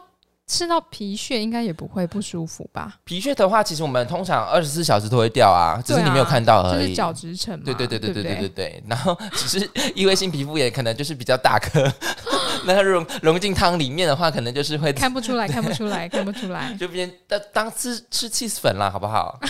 [0.48, 2.94] 吃到皮屑应该也不会不舒服吧？
[3.04, 6.94] 皮屑的话，其实我们通常二十四小时都会掉啊，只是你没有看到而已。
[6.94, 7.62] 角质层嘛。
[7.66, 8.82] 对对对对对对对对。
[8.88, 11.87] 然后只是异位性皮肤炎，可能就是比较大颗，
[12.64, 19.38] 那它融融进汤里面的话，可能就是会看不出来，看不出来， 看不出来，就变当当吃吃 cheese 粉啦，好不好？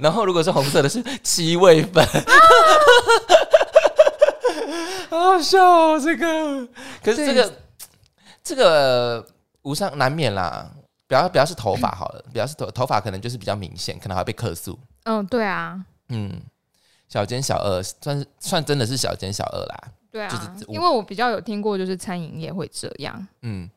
[0.00, 2.02] 然后如果是红色的，是七味粉，
[5.10, 6.66] 好好笑哦，这个。
[7.02, 7.52] 可是这个。
[8.44, 9.26] 这个
[9.62, 10.70] 无伤难免啦，
[11.08, 14.78] 不要不要是头发好了，不要是头头发可能就是比较明显，可能还会被克诉。
[15.04, 15.80] 嗯，对啊，
[16.10, 16.40] 嗯，
[17.08, 19.84] 小奸小恶算是算真的是小奸小恶啦。
[20.12, 23.26] 对啊，因为我比较有听过，就是餐饮业会这样。
[23.42, 23.68] 嗯，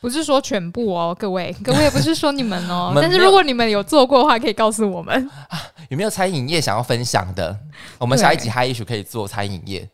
[0.00, 7.56] 不是说全部哦， 各位，各位也不是说你们哦， 但是如果你们有做过的话，可以告诉我们啊，有没有餐饮业想要分享的？
[7.98, 9.88] 我们下一集还也许可以做餐饮业。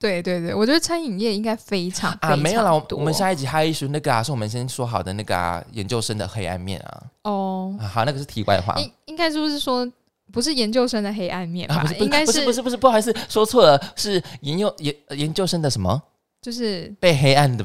[0.00, 2.72] 对对对，我觉得餐饮业应该非常啊，没有啦。
[2.92, 7.02] 我们下一集还有一说那个啊，是我们先说好的那个啊，研究生的黑暗面啊。
[7.24, 8.74] 哦，好，那个是题外话。
[8.80, 9.86] 应应该是不是说
[10.32, 11.84] 不是研究生的黑暗面吧？
[11.98, 16.02] 应该是不是不是不好意思说错了，是研究研研究生的什么？
[16.40, 17.62] 就是被黑暗的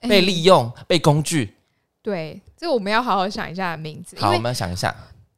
[0.00, 1.54] 被利用被工具。
[2.02, 4.92] 对，这个我们要好好想一下名字，好，我们要想一下，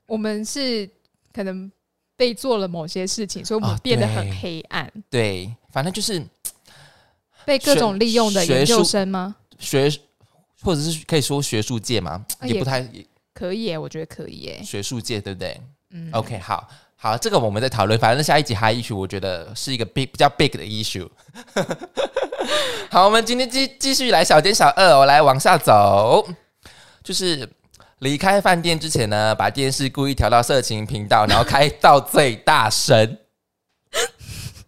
[0.07, 0.89] 我们是
[1.35, 1.71] 可能
[2.17, 6.23] 被做了某些事情，所以我们啊变得很黑暗，对，反正就是
[7.45, 9.35] 被各种利用的学研究术生吗？
[9.59, 9.91] 学，
[10.63, 12.87] 或者是可以说学术界吗，啊也也不太
[13.35, 14.63] 可以耶，我觉得可以耶。
[14.63, 15.61] 学术界，对不对？
[15.91, 17.99] 嗯 OK，好好，这个我们在讨论。
[17.99, 21.09] 反正下一集 high issue，我觉得是一个 big 比较 big 的 issue。
[22.91, 26.25] 好，我们今天继继续来小奸小恶、我来往下走，
[27.03, 27.49] 就是
[27.99, 33.19] 离开饭店之前呢，把电视故意调到色情频道，然后开到最大声。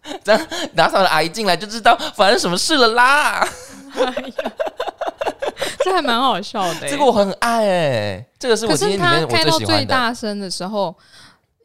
[0.23, 3.47] 这样打扫的阿姨进来就知道发生什么事了啦。
[5.83, 6.89] 这还蛮好笑的耶。
[6.89, 9.85] 这个我很爱哎、这个是我今天里面我开到最最喜欢的。
[9.85, 10.95] 大声的时候，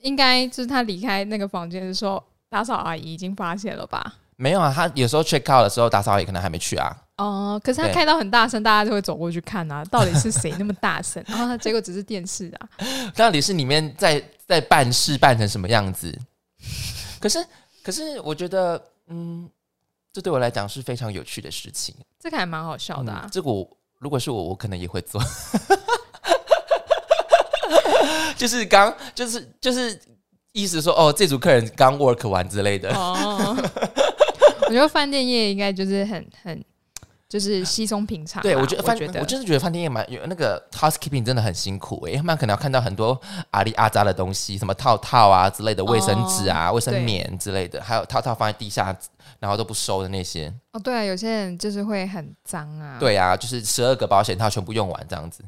[0.02, 4.14] 应该就是他离开那个房间的时候，打扫阿姨已经发现了吧？
[4.36, 6.96] 没有啊，他有时候 check out 的时候，打扫阿姨可能还没去啊。
[7.16, 11.22] 哦、可是他开到很大声，大家就会走过去看啊，到底是谁那么大声？
[11.26, 12.68] 然 后他结果只是电视啊，
[13.14, 16.16] 到底是里面在在办事办成什么样子？
[17.20, 17.44] 可是
[17.82, 19.48] 可是我觉得，嗯，
[20.12, 21.94] 这对我来讲是非常有趣的事情。
[22.18, 23.30] 这个还蛮好笑的啊嗯。
[23.30, 25.20] 这个我如果是我，我可能也会做。
[28.36, 30.00] 就是刚就是就是
[30.52, 32.90] 意思说，哦，这组客人刚 work 完之类的。
[32.94, 33.54] 哦，
[34.62, 36.64] 我觉得饭店业应该就是很很
[37.30, 38.42] 就是稀松平常啊。
[38.42, 43.18] 对，我觉得饭，觉得我真的觉得饭店业蛮有那个 housekeeping 真的很辛苦诶、他们可能要看到很多
[43.52, 48.94] 阿里阿扎的东西，什么套套啊之类的，卫生纸啊、卫生棉之类的，还有套套放在地下，
[49.38, 50.52] 然后都不收的那些。
[50.72, 55.44] 哦，对啊，有些人就是会很脏啊，，对啊，就是十二个保险套全部用完这样子，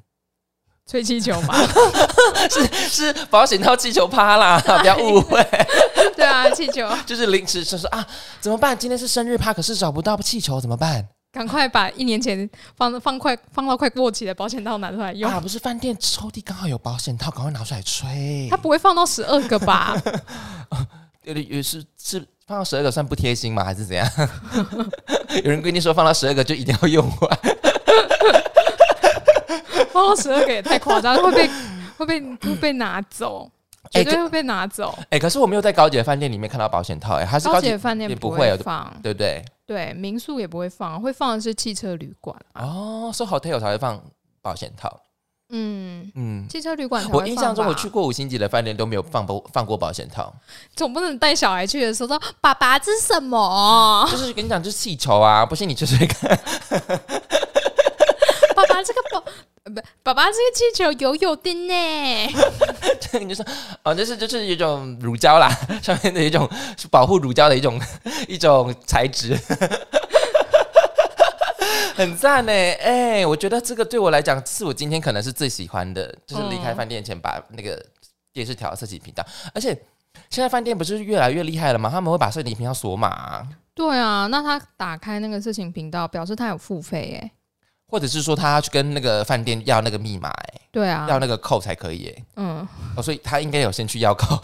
[0.86, 1.54] 吹气球嘛，
[2.48, 5.44] 是是保险套气球趴啦，不要误会，
[6.14, 8.06] 对啊，气球，就是临时就说啊，
[8.40, 8.78] 怎么办？
[8.78, 11.08] 今天是生日趴，可是找不到气球怎么办？
[11.32, 15.30] 赶快把一年前放放快放到快过期的保险套拿出来用。
[15.30, 18.48] 啊，不是饭店抽屉刚好有保险套，赶快拿出来吹。
[18.50, 19.96] 他不会放到十二个吧？
[21.24, 23.64] 有是是放到十二个算不贴心吗？
[23.64, 24.06] 还是怎样？
[25.42, 27.38] 有人规定说放到十二个就一定要用完，
[29.90, 31.50] 放到十二个也太夸张，会被
[31.96, 33.50] 会被会被拿走，
[33.92, 34.98] 哎绝对会被拿走。
[35.08, 39.42] 哎、可是我没有在高级的饭店里面看到保险套、哎，还是高高级级的饭店也不会有放，对不对？
[39.72, 42.36] 对，民宿也不会放，会放的是汽车旅馆。
[42.52, 43.98] 哦，说 hotel 才会放
[44.42, 45.00] 保险套，
[45.48, 46.46] 嗯，嗯。
[46.46, 50.30] 汽车旅馆我印象中，我去过五星级的饭店都没有放保放过保险套，
[50.76, 54.06] 总不能带小孩去的时候说：“爸爸，这是什么？
[54.12, 56.38] 就是跟你讲，就是气球啊，不信你吹吹看。
[59.72, 61.74] 爸爸，这个保呃不，爸爸这个气球油油的呢。
[63.12, 63.44] 对你就说
[63.82, 65.48] 哦，就是就是一种乳胶啦，
[65.82, 67.80] 上面的一种是保护乳胶的一种
[68.26, 69.38] 一种材质，
[71.94, 72.52] 很赞呢。
[72.52, 77.84] 哎、我觉得这个对我来讲是我今天可能是最喜欢的，就是离开嗯饭店前把那个
[78.32, 79.78] 电视调到色情频道，而且
[80.30, 81.90] 现在饭店不是越来越厉害了吗？
[81.90, 87.30] 他们会把色情频道锁码啊、对啊，那他打开那个色情频道，表示他有付费哎。
[87.92, 94.34] 或者是说他要去跟那个饭店要那个密码、哎、对啊，要那个扣才可以、哎，嗯，哦，所以他应该有先去要扣。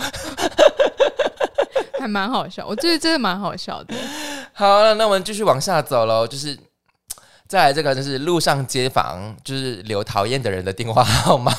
[1.98, 3.94] 还蛮好笑，我觉得真的蛮好笑的。
[4.52, 6.58] 好了，那我们继续往下走喽，就是
[7.46, 11.50] 再来这个，就是路上街访，就是留讨厌的人的电话号码。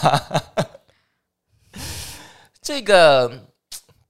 [2.62, 3.48] 这个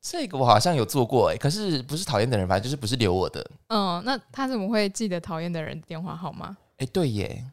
[0.02, 3.50] 这个我好像有做过哎、可是不是讨厌的人，反正就是不是留我的。
[3.70, 6.58] 嗯，那他怎么会记得讨厌的人的电话号码？
[6.80, 7.44] 哎、对耶，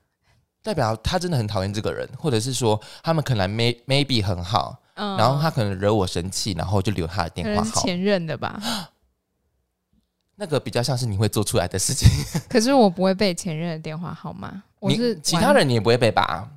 [0.66, 7.80] 代表他真的很讨厌这个人，或者是说他们可能 may maybe 很好，嗯，然后他可能惹我生气，然后就留他的电话号。
[7.82, 8.60] 前任的吧。
[10.34, 12.08] 那个比较像是你会做出来的事情。
[12.50, 16.50] 可是我不会背前任的电话号码，我是其他，人你也不会背吧？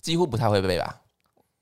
[0.00, 1.00] 几乎不太会背吧？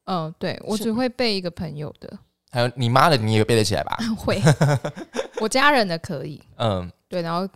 [0.05, 2.19] 嗯，对我只会背一个朋友的，
[2.51, 3.97] 还有你妈的，你也背得起来吧？
[4.15, 4.43] 会，
[5.41, 7.49] 我家人的可以， 嗯，对，然后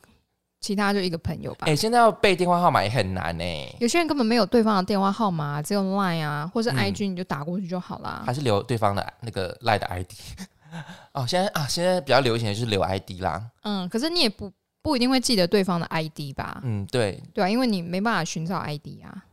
[0.61, 1.77] 其他就一个朋友吧哎、。
[1.77, 3.45] 现在要背电话号码也很难呢、
[3.81, 8.23] 有些人根本没有对方的电话号码，只有 Line 啊，或是嗯 IG，你就打过去就好啦。
[8.27, 10.11] 还是留对方的那个 Line 的 ID。
[11.13, 13.43] 哦，现在啊，现在比较流行的就是留 ID 啦。
[13.63, 16.61] 嗯，可是你也不不一定会记得对方的 ID 吧？
[16.65, 19.25] 嗯，对，对啊，因为你没办法寻找 ID 啊，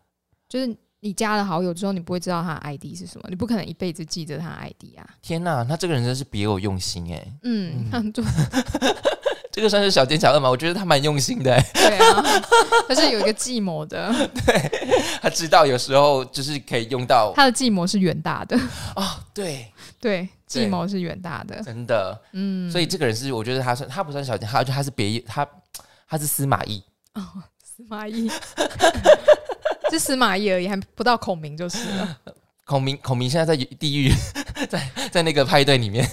[0.48, 5.04] 就是你加了好友之后，你不会知道他的 ID 是什么，你不可能一辈子记着他的 ID 啊。
[5.22, 8.24] 天哪，他这个人真是别有用心哎、嗯，他就
[9.54, 10.50] 这个算是小奸小恶吗？
[10.50, 12.42] 我觉得他蛮用心的、欸，对啊，
[12.90, 14.12] 他是有一个计谋的，
[14.46, 18.60] 对他知道有时候就是可以用到他的计谋是远大的，
[18.98, 21.62] 哦，对，对，计谋是远大的。
[21.62, 25.48] 真的，嗯，所以这个人是我觉得他算他不算小奸，他他是别他
[26.10, 26.84] 他是司马懿。
[27.14, 27.22] 哦，
[27.64, 28.28] 司马懿，
[29.92, 32.18] 是司马懿而已，还不到孔明就是了。
[32.66, 34.12] 孔明，孔明现在在地狱，
[34.68, 36.04] 在在那个派对里面，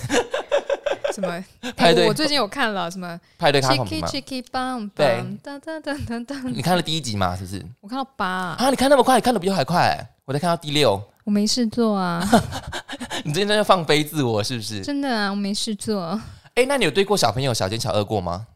[1.12, 1.44] 什么？
[1.76, 7.36] 派对哎我最近有看了什么派对看孔明 Chicky？Chicky Bang 对噔噔噔噔噔，你看了第一集吗？
[7.36, 7.64] 是不是？
[7.80, 11.00] 我看到八，啊，你看那么快，你看的比我还快、我在看到第六。
[11.24, 12.26] 我没事做啊，
[13.24, 14.80] 你最近在放飞自我是不是？
[14.82, 16.20] 真的啊，我没事做。
[16.54, 18.46] 哎、那你有对过小朋友小奸小恶过吗？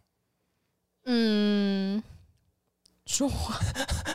[1.06, 2.02] 嗯，
[3.06, 3.56] 说谎，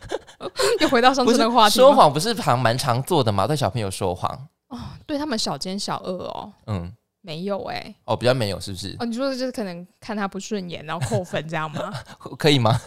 [0.81, 3.45] 又回到上次那个话题说，谎不是常蛮常做的吗？
[3.47, 8.95] 对小朋友说谎，哦对他们小奸小恶哦，嗯，没有哎、哦，比较没有是不是？
[8.99, 11.93] 哦，你说的就是可能看他不顺眼，然后扣分这样吗？
[12.37, 12.79] 可以吗？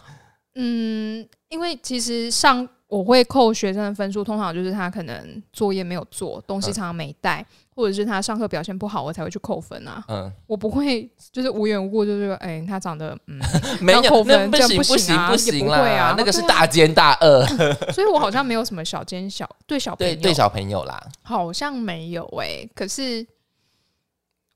[0.55, 7.43] 嗯，因为其实上我会扣学生的分数，通常就是他可能作业没有做，东西嗯常常没带，
[7.75, 10.05] 或者是他上课表现不好，我才会去扣分啊。
[10.09, 13.39] 嗯，我不会就是无缘无故就是说，哎、他长得嗯，
[13.81, 17.47] 没有，扣分不不行不行啊也行行不会啊，那个是大奸大恶，
[17.91, 21.03] 所以我好像没有什么小奸小对小朋友，对对小朋友啦。
[21.23, 23.27] 好像没有哎、可是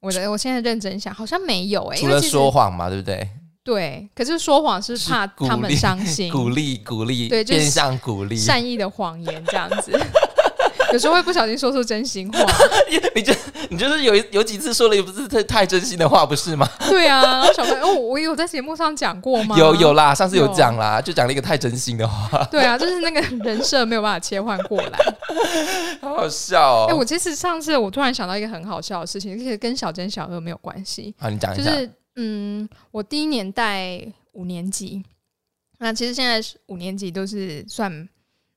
[0.06, 3.28] 我的我现在认真想，好像没有哎、除了因为说谎嘛，对不对？
[3.64, 8.36] 对，可是说谎是是怕他们伤心， 鼓励鼓励，对就是变相鼓励。
[8.36, 9.90] 善意的谎言这样子。
[10.92, 12.38] 有时候会不小心说出真心话，
[13.14, 13.32] 你就
[13.70, 16.68] 你就是有一有几次说了也不是太太真心的话，不是吗？
[16.88, 17.22] 对啊。
[17.22, 19.56] 然后小朋友，哦，我有在节目上讲过吗？
[19.58, 24.98] 有有啦，上次有有讲啦，就讲了一个太真心的话，对啊，就是那个人设没有办法切换过来。
[26.00, 26.96] 好好笑哦哎、哦。
[26.98, 31.70] 我其实上次我突然想到一个很好笑的事情，而且跟小珍小恶没有关系，好，你讲一下。
[31.70, 34.00] 就是嗯，我第一年带
[34.32, 35.04] 五年级，
[35.78, 38.08] 那其实现在是五年级都是算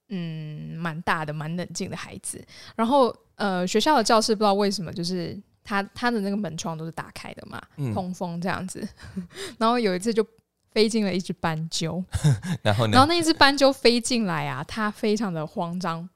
[0.10, 2.44] 嗯蛮大的、蛮冷静的孩子。
[2.76, 8.88] 然后呃，学校的教室不知道为什么就是他他的那个门窗都是打开的嘛，嗯，通风这样子。
[9.58, 10.26] 然后有一次就
[10.72, 12.04] 飞进了一只斑鸠，
[12.62, 12.92] 然后呢？
[12.94, 16.08] 然后那一只斑鸠飞进来啊，他非常的慌张，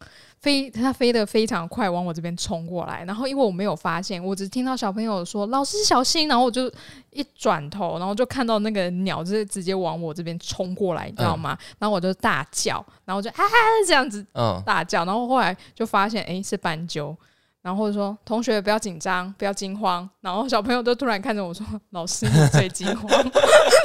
[0.43, 3.05] 飞它飞得非常快，往我这边冲过来。
[3.05, 6.69] 然后因为我没有发现，我只听到小朋友说“老师小心”，然后我就
[7.11, 11.57] 一转头，然后就看到那个鸟就是直接往我这边冲过来，你知道吗？
[11.79, 13.43] 然后我就大叫，然后我就啊
[13.87, 17.15] 这样子嗯，大叫，然后后来就发现诶是斑鸠。
[17.63, 20.07] 然后或者说同学不要紧张，不要惊慌。
[20.19, 23.09] 然后小朋友都突然看着我说：“老师，你最惊慌。”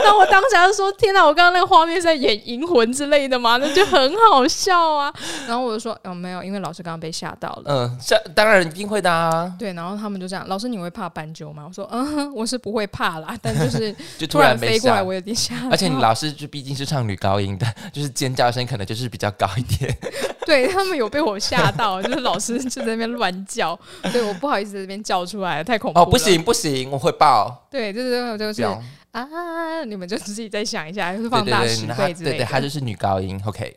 [0.05, 3.57] 然后我当下就说：“天哪，我刚刚那个画面是在演《银魂》之类的吗？
[3.57, 5.13] 那就很好笑啊。”
[5.47, 7.63] 然后我就说：“嗯，没有，因为老师刚刚被吓到了。
[7.67, 15.55] 嗯，吓当然一定会的啊，对，然后他们就这样：“老师，你会怕斑鸠吗？”我说：“嗯哼，我是不会怕啦，但就是 就突突然飞过来，我有点吓。
[15.71, 19.97] 而且你老师就毕竟是唱女高音的，就是尖叫声可能就是比较高一点。
[20.47, 23.68] 对他们有被我吓到，就是老师就在那边乱叫，
[24.13, 26.05] 对，我不好意思在这边叫出来，太恐怖了。
[26.05, 27.67] 哦，不行不行，我会爆。
[27.71, 32.37] 对，对对对，就是不要啊，你们就自己再想一下，就是放大十倍之类的。
[32.37, 33.41] 对对，她就是女高音。
[33.47, 33.75] OK，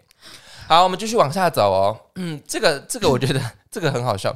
[0.68, 1.98] 好，我们继续往下走哦。
[2.16, 4.36] 嗯，这个这个我觉得这个很好笑。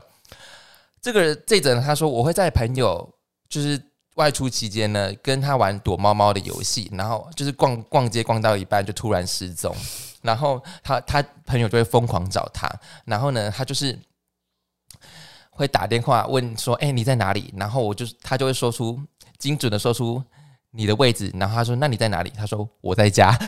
[1.01, 3.07] 这个这则呢他说我会在朋友
[3.49, 3.79] 就是
[4.15, 9.75] 外出期间呢，跟他玩躲猫猫的游戏，然后就是逛逛街逛到一半就突然失踪，
[10.21, 12.67] 然后他他朋友就会疯狂找他，
[13.03, 13.99] 然后呢他就是。
[15.55, 18.99] 会打电话问说：“哎、你在哪里？”然后我就他就会说出
[19.37, 20.21] 精准的说出
[20.71, 23.33] 你的位置，然后他说：“那你在哪里？”他说：“我在家。”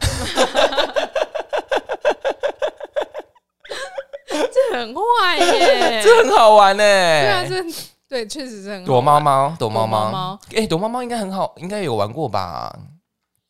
[4.29, 7.63] 这很坏耶， 这很好玩呢、对啊，这
[8.07, 12.73] 对确实是很好躲猫玩，猫，躲猫躲猫哎、躲猫猫应该很好，应该有玩过吧？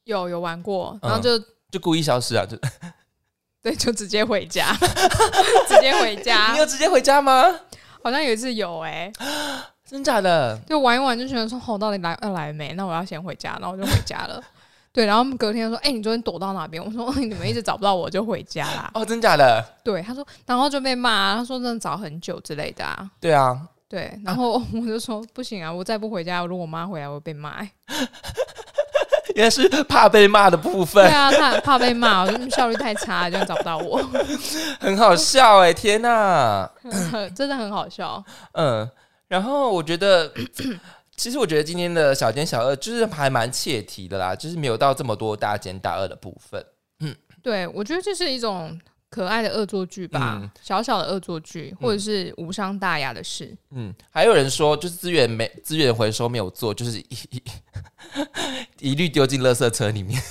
[0.06, 1.38] 有有玩过，嗯然后就
[1.70, 2.46] 就故意消失啊？
[2.46, 2.58] 就
[3.62, 4.74] 对，就直接回家，
[5.68, 7.44] 直接回家你，有直接回家吗？
[8.08, 9.12] 好像有一次有哎，
[9.86, 10.58] 真假的？
[10.66, 12.72] 就玩一玩就觉得说，哦，到底来要来没？
[12.76, 14.42] 那我要先回家，然后我就回家了。
[14.94, 16.82] 对，然后隔天说，哎、你昨天躲到哪边？
[16.82, 18.90] 我说你们一直找不到我，就回家啦。
[18.94, 19.62] 哦，真假的？
[19.84, 23.12] 对，他说，然后就被骂，他说真的找很久之类的啊。
[23.20, 27.70] 对啊，对，然后我就说不行啊，我再不回家，如果我妈回来，我会被骂、欸。
[29.38, 34.02] 原来是怕被骂的部分对，啊，他很怕被骂，我 说效率太差，这样找不到我，
[34.82, 36.68] 很好笑哎、天哪！
[37.36, 38.24] 真的很好笑。
[38.54, 38.90] 嗯，
[39.28, 40.32] 然后我觉得，
[41.16, 46.66] 其实我觉得今天的小尖小二就是还蛮切题的啦，就是没有到这么多大奸大恶的部分。
[47.02, 48.76] 嗯对，我觉得这是一种
[49.10, 53.56] 可爱的恶作剧吧，嗯小小的恶作剧，或者是无伤大雅的事。
[53.72, 57.44] 嗯，还有人说，就是资源没资源回收没有做，就是一一
[58.80, 60.22] 一律丢进垃圾车里面，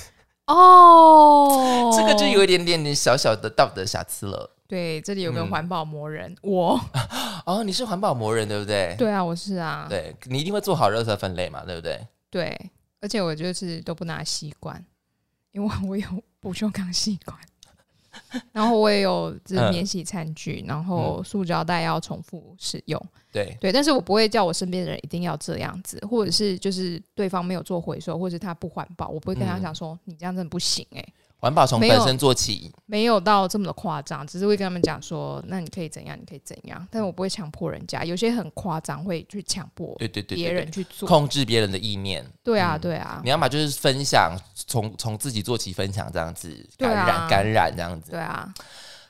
[0.45, 4.55] 哦这个就有一点点点小小的道德瑕疵了。
[4.67, 6.79] 对，这里有个嗯环保魔人，我
[7.47, 8.95] 哦，你是环保魔人对不对？
[8.97, 12.05] 对啊，我是啊，对，你一定会做好垃圾分类嘛，对不对？
[12.29, 12.69] 对，
[13.01, 14.85] 而且我就是都不拿吸管，
[15.51, 16.07] 因为我有
[16.39, 17.35] 不锈钢吸管。
[18.51, 19.69] 然后我也有就是嗯。
[19.71, 23.01] 免洗餐具，然后塑胶袋要重复使用。
[23.31, 29.61] 对，对，但是我不会叫我身边的人一定要这样子，或者是就是对方没有做回收，或者他不环保，我不会跟他嗯。
[29.61, 31.05] 讲说、你这样真的不行哎、
[31.39, 32.71] 环保从本身做起。
[32.85, 41.07] 没有到这么的夸张，只是会跟他们讲说，那你可以怎样，你可以怎样，但我不会强迫人家，有些很夸张会去强迫对对别人去做。
[41.07, 42.25] 控制别人的意念。
[42.43, 48.11] 对啊，嗯对啊你，要么就是分享，从从自己做起分享，这样子感染、感染这样子。
[48.11, 48.51] 对啊，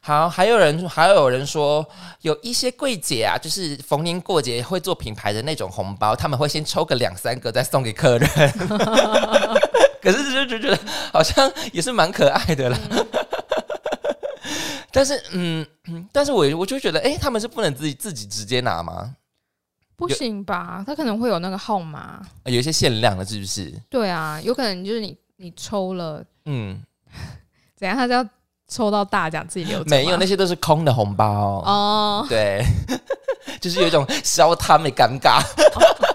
[0.02, 1.88] 好，还有人还有人说，
[2.22, 8.28] 有一些柜姐啊，就是逢年过节会做品牌的那种红包，他们会先抽个两三个再送给客人。
[10.10, 10.80] 可是就就觉得
[11.12, 12.78] 好像也是蛮可爱的啦。
[14.90, 19.14] 但是，嗯，嗯但是我我就觉得，哎、他们是不能自己自己直接拿吗？
[19.98, 20.82] 不行吧？
[20.88, 22.22] 他可能会有那个号码。
[22.46, 23.74] 有一些限量的，是不是？
[23.90, 26.82] 对啊，有可能就是你你抽了嗯，
[27.76, 28.26] 怎样，他就要
[28.70, 31.62] 抽到大奖自己留没有，那些都是空的红包。
[31.66, 32.64] 哦，对，
[33.60, 35.42] 就是有一种消他们尴尬，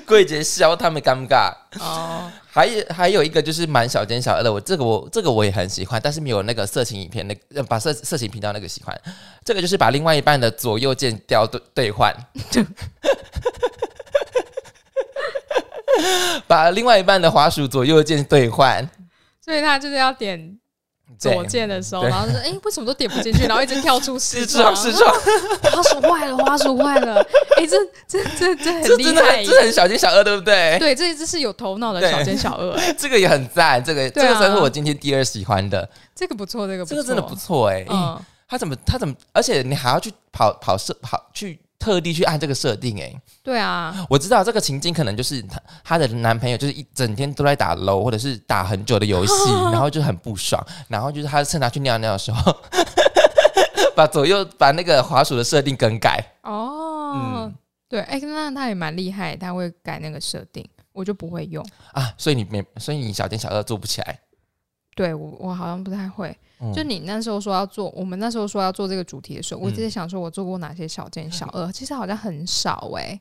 [0.06, 1.52] 柜姐笑他们尴尬。
[1.80, 8.98] 哦，还有还有一个就是蛮小奸小恶的，我这个我这个我也很喜欢，但是没有那个色情影片那呃把色色情频道那个喜欢。
[9.44, 12.14] 这个就是把另外一半的左右键调对兑换，
[16.46, 18.88] 把另外一半的滑鼠左右键兑换。
[19.40, 20.58] 所以他就是要点对
[21.18, 25.12] 左键的时候，然后就说：“哎、为什么都点不进去？”然后一直跳出视视窗视窗，
[25.62, 27.20] 花 鼠坏了，花鼠坏了。
[27.56, 29.44] 哎、这这这这很厉害。
[29.44, 30.78] 这很小奸小恶，对不对？
[30.78, 34.10] 对，这这是有头脑的小奸小恶、哎 这个也很赞，这个、啊。
[34.14, 52.56] 这个算是我今天第二喜欢的，这个不错，这个不错，这个真的不错哎、嗯，他怎么他怎么，而且你还要去跑跑社跑去特地去按这个设定哎、对啊，我知道这个情境可能就是她她的男朋友就是一整天都在打 low 或者是打很久的游戏， 然后就很不爽，然后就是他趁他去尿尿的时候，
[53.94, 56.22] 把左右把那个滑鼠的设定更改。
[56.42, 57.54] 哦，嗯
[57.88, 61.64] 对，哎、那他也蛮厉害，他会改那个设定，我就不会用。
[61.92, 64.18] 啊，所以你没，所以你小店小二做不起来。
[64.98, 66.36] 对我，我好像不太会。
[66.60, 73.20] 嗯就你那时候说要做，我们那时候说要做这个主题的时候，我一直嗯在想说，我做过哪些小奸小恶，其实好像很少哎、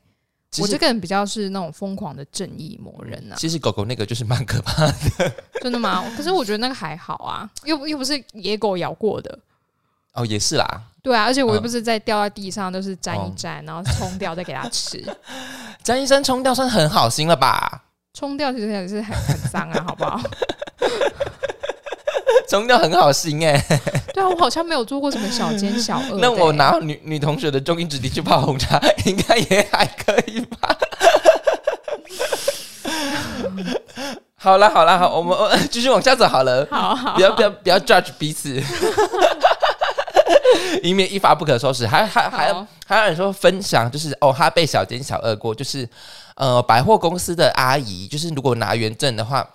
[0.59, 5.31] 我这个人比较是那种疯狂的正义魔人啊，其实狗狗那个就是蛮可怕的。
[5.61, 6.03] 真的吗？
[6.17, 9.37] 可是我觉得那个还好啊，又不又不是野狗咬过的。
[10.13, 10.65] 哦，也是啦，
[11.03, 15.05] 对啊，而且我又嗯不是在掉在地上，都是沾一哦沾，然后冲掉再给它吃。
[15.83, 17.83] 张医生冲掉算很好心了吧？
[18.15, 20.19] 冲掉其实也是很很脏啊，好不好？
[22.49, 23.61] 冲掉很好心哎、
[24.13, 30.77] 对啊，我好像没有做过什么小奸小恶欸、那我拿女女同学的中音质地去泡红茶， 应该也还可以吧？
[34.39, 38.63] 好了好了好，我们我继续往下走好了，好好不要不要不要 judge 彼此，
[40.83, 41.85] 以免一发不可收拾。
[41.85, 45.89] 还还还好还有人说分享，就是哦，他被小奸小恶过，就是
[46.35, 49.45] 呃，百货公司的阿姨，就是如果拿原证的话。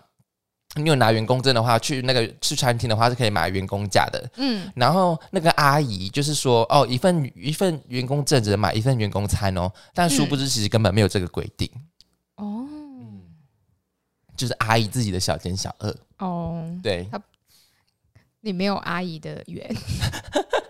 [0.77, 4.31] 你有拿员工证的话，去那个去餐厅的话是可以买员工价的。
[4.37, 11.71] 嗯，然后那个阿姨就是说，哦，一份一份员工证只能买一份员工餐哦，但殊不知其实根本没有这个规定，
[12.37, 12.67] 哦。
[12.69, 12.79] 嗯
[14.35, 15.95] 就是阿姨自己的小奸小恶。
[16.19, 17.07] 哦，对，
[18.41, 19.73] 你没有阿姨的缘，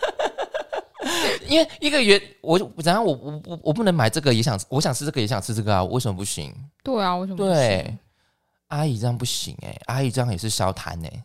[1.49, 6.53] 因为一个月我然后我我我我不能买这个也想我想吃这个也想吃这个啊，为什么不行？
[6.83, 7.55] 对啊，为什么不行？
[7.55, 7.97] 对，
[8.73, 11.25] 阿姨这样不行哎、阿姨这样也是消摊哎。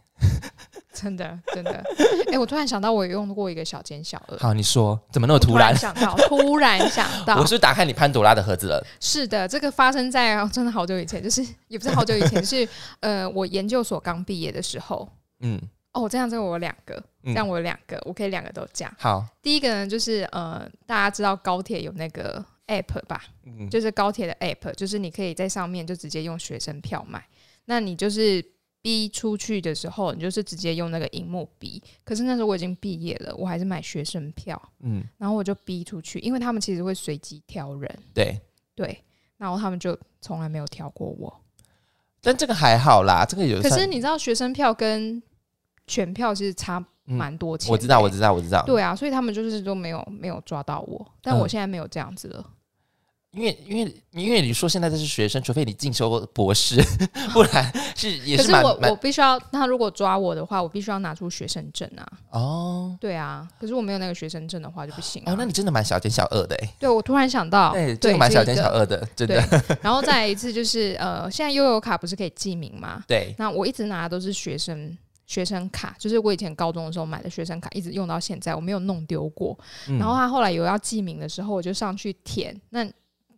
[0.94, 1.84] 真的真的，
[2.32, 5.76] 哎、我突然想到，我有用过一个小尖小恶，好，你说怎么那么突然？
[5.76, 8.84] 想到，突然想到 我，是不是打开你潘朵拉的盒子了。
[9.00, 12.68] 是的，这个发生在、哦、真的好久以前，就是也不是好久以前，是
[13.02, 15.08] 呃，我研究所刚毕业的时候。
[15.42, 15.62] 嗯，
[15.94, 18.92] 哦，这样这样我有两个，嗯这样我有两个，我可以两个都讲。
[18.98, 23.24] 好，第一个呢，就是呃，大家知道高铁有那个 app 吧？
[23.46, 27.24] 嗯，就是高铁的 app，就是你可以在上面就直接用学生票买。
[27.70, 28.44] 那你就是
[28.82, 31.84] 逼出去的时候，你就是直接用那个荧幕逼。
[32.06, 38.40] 可是那时候我已经毕业了，我还是买学生票，嗯，然后我就逼出去，因为他们其实会随机挑人，对，
[38.74, 39.04] 对，
[39.38, 41.42] 然后他们就从来没有挑过我。
[42.22, 43.70] 但这个还好啦，这个有算。
[43.70, 45.22] 可是你知道学生票跟
[45.86, 48.64] 全票其实差蛮多钱我知道，我知道，我知道。
[48.66, 52.54] 对啊，所以他们就是都没有没有抓到我，但我嗯现在没有这样子了。
[53.32, 56.82] 因为因为因为你说现在这是学生，除非你进修博士，
[57.34, 62.08] 不然是也是可是我我必须要，他如果抓我的话，我必须要拿出学生证啊。
[62.32, 65.32] 哦对啊，可是我没有那个学生证的话就不行、啊。
[65.32, 73.04] 哦，那你真的蛮小奸小恶的哎，对我突然想到，对，这个蛮小奸小恶的，真对的， 然后再来一次就是呃，现在悠游卡不是可以记名吗？
[73.08, 74.98] 对，那我一直拿的都是学生
[75.28, 79.56] 学生卡，就是我以前高中的时候买的学生卡，一直用到现在，我没有弄丢过。
[79.90, 82.60] 嗯然后他后来有要记名的时候，我就上去填。
[82.70, 82.90] 那，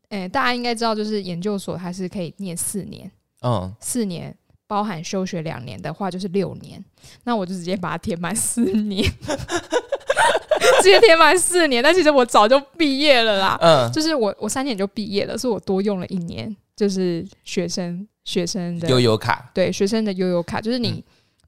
[0.10, 3.10] 诶、大家应该知道，就是研究所它是可以念四年，
[3.42, 4.36] 嗯，四年
[4.68, 6.84] 包含休学两年的话就是六年。
[7.24, 9.04] 那我就直接把它填满四年，
[10.82, 11.84] 直接填满四年。
[11.84, 21.04] 但其实我早就毕业了啦，嗯，就是我我三年就毕业了，所以我多用了一年，就是学生学生的悠悠卡，对学生的悠游卡，就是你嗯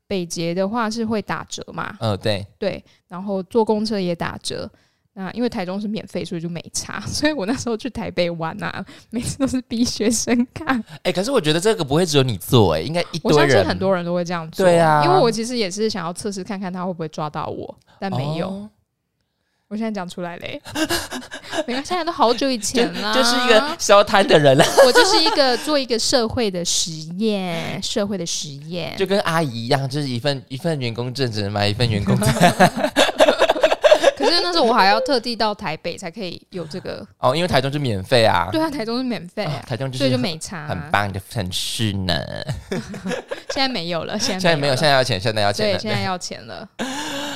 [0.08, 4.70] 北捷的话是会打折嘛，嗯，对，对，然后坐公车也打折。
[5.14, 7.02] 那因为台中是免费，所以就没差。
[7.08, 10.82] 所以我那时候去台北玩啊，每次都是逼学生看。
[11.04, 14.66] 哎、可是我觉得这个不会只有你做、哎，应该一堆人，我相信很多人都会这样做。
[14.66, 18.48] 对啊因为我其实也是想要测试看看他会不会抓到我，但没有。
[18.48, 18.70] 哦
[19.72, 20.62] 我现在讲出来嘞，
[21.66, 28.94] 没关系，现在都好久以前了，就是一个消摊的人了，我就是一个做一个社会的实验，社会的实验。
[28.98, 32.28] 就跟阿姨一样，就是一份一份员工证只能买一份员工证。
[34.62, 42.14] 我还要特地到台北才可以有这个， 哦，因为台中是免费啊，对啊，台中是免费啊啊，台中就是所以就没差、很棒的城市呢。
[43.52, 46.70] 现在没有了，现在现在没有，了现在要钱，现在要钱对，了，现在要钱了。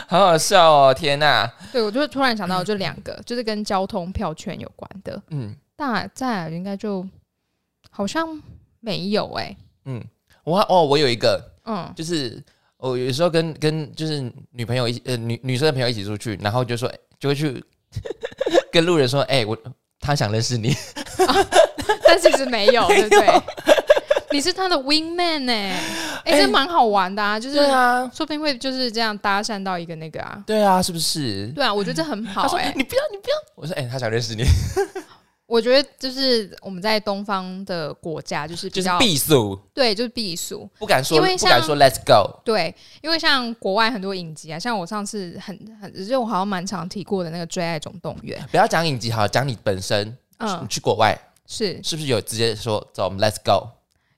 [0.08, 0.94] 好好笑哦！
[0.94, 5.22] 天哪，对，我就突然想到，就两个，就是跟交通票券有关的。
[5.32, 5.56] 嗯。
[5.78, 7.06] 大再来应该就
[7.90, 8.26] 好像
[8.80, 9.54] 没有哎、
[9.84, 10.02] 嗯，
[10.46, 12.42] 我哦，我有一个，嗯，就是
[12.78, 16.90] 我有时候跟跟就是女朋友一起呃女女生的朋友一起出去，然后就说
[17.20, 17.64] 就会去
[18.72, 19.58] 跟路人说，哎、我
[20.00, 20.76] 他想认识你，
[22.06, 23.42] 但其实 没有，对不对？
[24.32, 30.44] 你是他的 wingman 呢、哎、哎这蛮好玩的啊，就是啊，说不定会就是这样搭讪到一个那个啊。
[30.46, 31.48] 对啊，是不是？
[31.56, 33.36] 对啊，我觉得这很好他说哎、你不要，你不要。
[33.56, 34.44] 我说哎、他想认识你，
[35.48, 40.68] 我觉得就是我们在东方的国家，就是比就是较避暑，对，就是避暑。
[40.80, 42.40] 不敢说因为不敢说 Let's go。
[42.44, 51.16] 对，因为像国外很多影集啊，像我上次很很，就我好像蛮常提过的那个《最爱总动员》，不要讲影集，好，讲你本身，你嗯，去国外
[51.46, 51.80] 是。
[51.84, 53.70] 是不是有直接说走，我们 Let's go，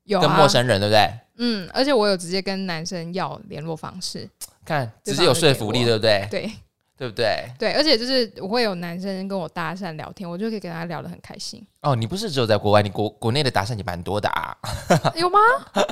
[0.05, 1.09] 有啊，跟陌生人对不对？
[1.39, 4.27] 嗯，而且我有直接跟男生要联络方式，
[4.63, 6.27] 看，对直接有说服力，方对不对？
[6.31, 6.51] 对
[6.97, 7.43] 对不对？
[7.59, 14.55] 对，而且就是我会有男生跟我搭讪聊天，我就可以跟他聊得很开心，哦，你不是只有在国外，你国国内的搭讪也蛮多的啊。
[15.15, 15.39] 有吗？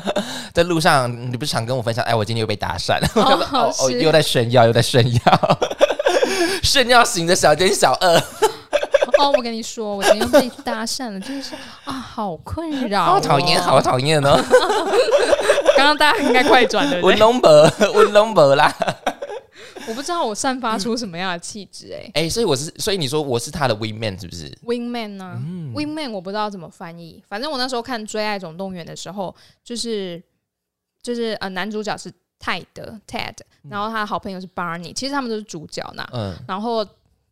[0.52, 5.60] 在路上，你不是常跟我分享，哎，我今天又被搭讪， 我想说哦哦，又在炫耀，又在炫耀，
[6.64, 8.18] 炫耀型的小奸小恶，
[9.20, 11.54] 哦，我跟你说，我今天被搭讪了，真的是
[11.86, 13.80] 啊，好困扰、哦好讨厌，好。
[13.80, 14.44] 讨厌哦。
[15.78, 17.20] 刚刚大家应该快转对不文对？
[17.20, 18.74] 龙伯，文龙伯啦。
[19.88, 30.22] 我不知道我散发出什么样的气质哎、哎，所以我是，所以你说我是他的 wingman 是不是？Wingman 呢、嗯 w i n g m a n 我不知道怎么翻译，反正我那时候看《追爱总动员》的时候，就是
[31.02, 33.36] 就是呃男主角是泰德 Ted，
[33.70, 36.08] 然后他的好朋友是 Barney，其实他们都是主角呢。
[36.14, 36.86] 嗯然后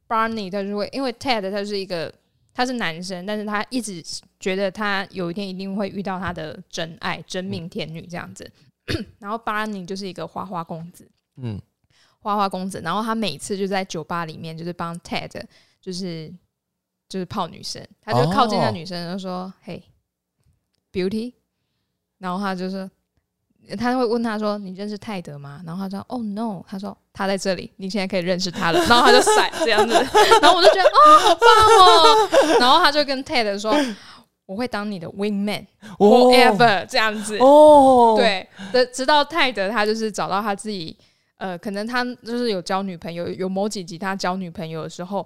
[0.07, 2.13] Barney 他就会因为 Ted 他是一个
[2.53, 4.03] 他是男生，但是他一直
[4.39, 8.49] 觉得他有一天一定会遇到他的真爱真命天女这样子。
[9.17, 11.59] 然后 Barney 就是一个花花公子，嗯，
[12.23, 15.29] 花花公子，然后他每次就在酒吧里面，就是帮 Ted，
[15.81, 16.33] 就是
[17.09, 19.83] 就是泡女生，他就靠近那哦女生，就说：“嘿
[20.91, 21.33] ，Beauty。”
[22.17, 22.89] 然后他就说，
[23.77, 28.79] 他会问他说：“你认识泰德吗？”然后他说：“Oh no。”他说：“他在这里，你现在可以认识他了。
[28.87, 29.93] ”然后他就甩这样子，
[30.41, 31.47] 然后我就觉得哦，好棒
[31.79, 32.57] 哦。
[32.59, 33.75] 然后他就跟 Ted 说
[34.47, 35.65] ：“我会当你的 wingman
[35.99, 40.97] 哦 forever、这样子。”哦，，对，直直到泰德他就是找到他自己，
[41.43, 45.25] 呃，可能他就是有交女朋友，有某几集他交女朋友的时候。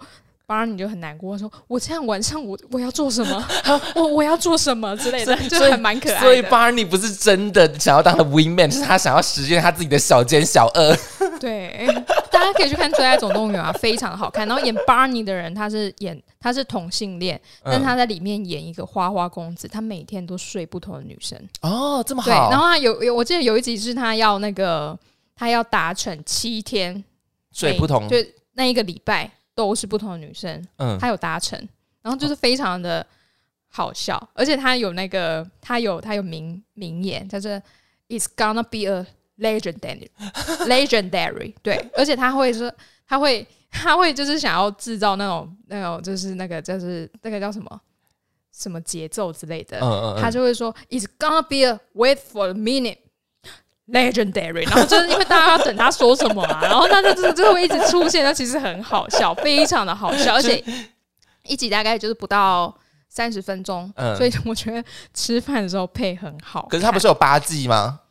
[0.50, 3.46] 巴尼就很难过，说：“我这样晚上我我要做什么？
[3.94, 10.96] 我我要做什么之类的，就还蛮可爱的。”所以 Barney 不是真的想要当的 wingman， 是他想要实现他自己的小奸小恶。
[11.38, 11.86] 对，
[12.32, 14.48] 大家可以去看《最爱总动员》啊，非常好看。
[14.48, 21.38] 然后演 Barney 的人，他是演他是同性恋，但嗯他在里面演一个花花公子，他每天都睡不同的女生。
[21.62, 24.98] 哦，这么对，好，然后他有有，我记得有一集是他要那个
[25.38, 27.02] 他要达成七天。
[27.50, 28.18] 所以不同，就
[28.54, 31.58] 那一个礼拜都是不同的女生，嗯，他有达成，
[32.04, 33.04] 然后就是非常的
[33.68, 37.60] 好笑，而且他有那个他有他有名名言，他是
[38.10, 39.04] "It's gonna be a
[39.40, 40.08] legendary
[40.68, 42.72] legendary"，对，而且他会说
[43.08, 47.82] 他会他会就是想要制造那种那种就是那个就是那个叫什么？
[48.54, 52.98] 什么节奏之类的，嗯嗯嗯，他就会说 "It's gonna be a wait for a minute."
[53.92, 60.64] Legendary，然后就是因为大家要等他说什么啊，然后他就就是就会一直出现，他其实很好笑，非常的好笑，而且
[61.44, 62.76] 一集大概就是不到
[63.08, 64.84] 三十分钟，嗯所以我觉得
[65.14, 66.70] 吃饭的时候配很好看。
[66.72, 68.02] 可是他不是有八季吗？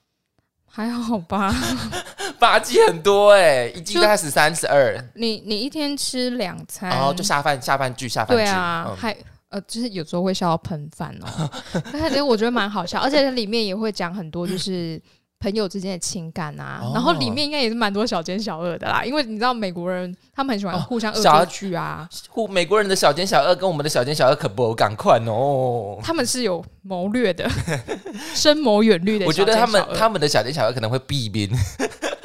[0.66, 1.54] 还好吧？
[2.38, 9.16] 八季很多哎、一季就大概十三十二，你你一天吃两餐，然后就下饭下饭剧下饭剧，对啊，嗯还
[9.48, 11.50] 呃，就是有时候会笑到喷饭哦。
[11.92, 15.00] 但是我觉得蛮好笑，而且它里面也会讲很多就是
[15.46, 26.00] 朋友之间的情感啊，哦然后里面应该也是蛮多小奸小恶的啦，因为你知道美国人他们很喜欢哦互相恶作剧啊，互美国人的小奸小恶跟我们的小奸小恶可不赶快哦。
[26.02, 27.48] 他们是有谋略的，
[28.34, 29.44] 深谋远虑的我觉。
[29.44, 31.48] 得他们他们的小奸小恶可能会避兵，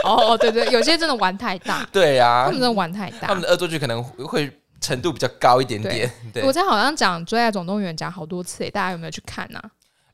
[0.04, 3.44] 哦哦对对，有些真的玩太大， 对啊，他们真的玩太大他们。
[3.44, 6.12] 的恶作剧可能会程度比较高一点点。
[6.34, 9.62] 对，我在好像讲《追爱总动员》讲好多次诶，大家有没有去看呢、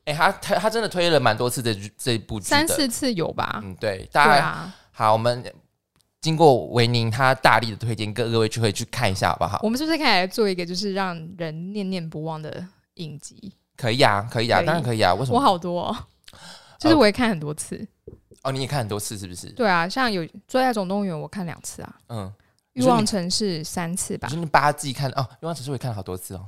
[0.07, 3.59] 哎、他他他真的推了蛮多次这这一部剧，三四次有吧？
[3.61, 5.43] 嗯，对，大家、啊，好，我们
[6.21, 9.59] 经过维宁他大力的推荐，各各位就可以去看一下，好不好？
[9.61, 13.51] 我们是不是可以来做一个就是让人念念不忘的影集？
[13.75, 15.13] 可以啊，可以啊，当然可以啊。
[15.13, 15.43] 为什么我？
[15.43, 15.97] 好多、哦，
[16.79, 17.85] 就是我也看很多次。
[18.43, 19.49] 哦，你也看很多次是不是？
[19.49, 22.25] 对啊，像有《最爱总动员》，我看两次啊，嗯，
[22.73, 26.47] 《欲望城市》三次吧你八季看哦，《欲望城市》我也看了好多次哦。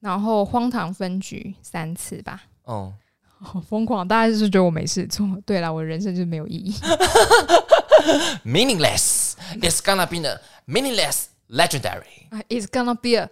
[0.00, 2.42] 然后《荒唐分局》三次吧。
[2.66, 2.92] 嗯，
[3.40, 5.26] 好疯狂，大家就是觉得我没事做。
[5.44, 6.74] 对啦，我的人生就是没有意义。
[8.44, 9.34] meaningless.
[9.60, 12.28] It's gonna be a meaningless legendary.
[12.30, 13.30] Ah, It's gonna be a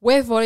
[0.00, 0.42] wait for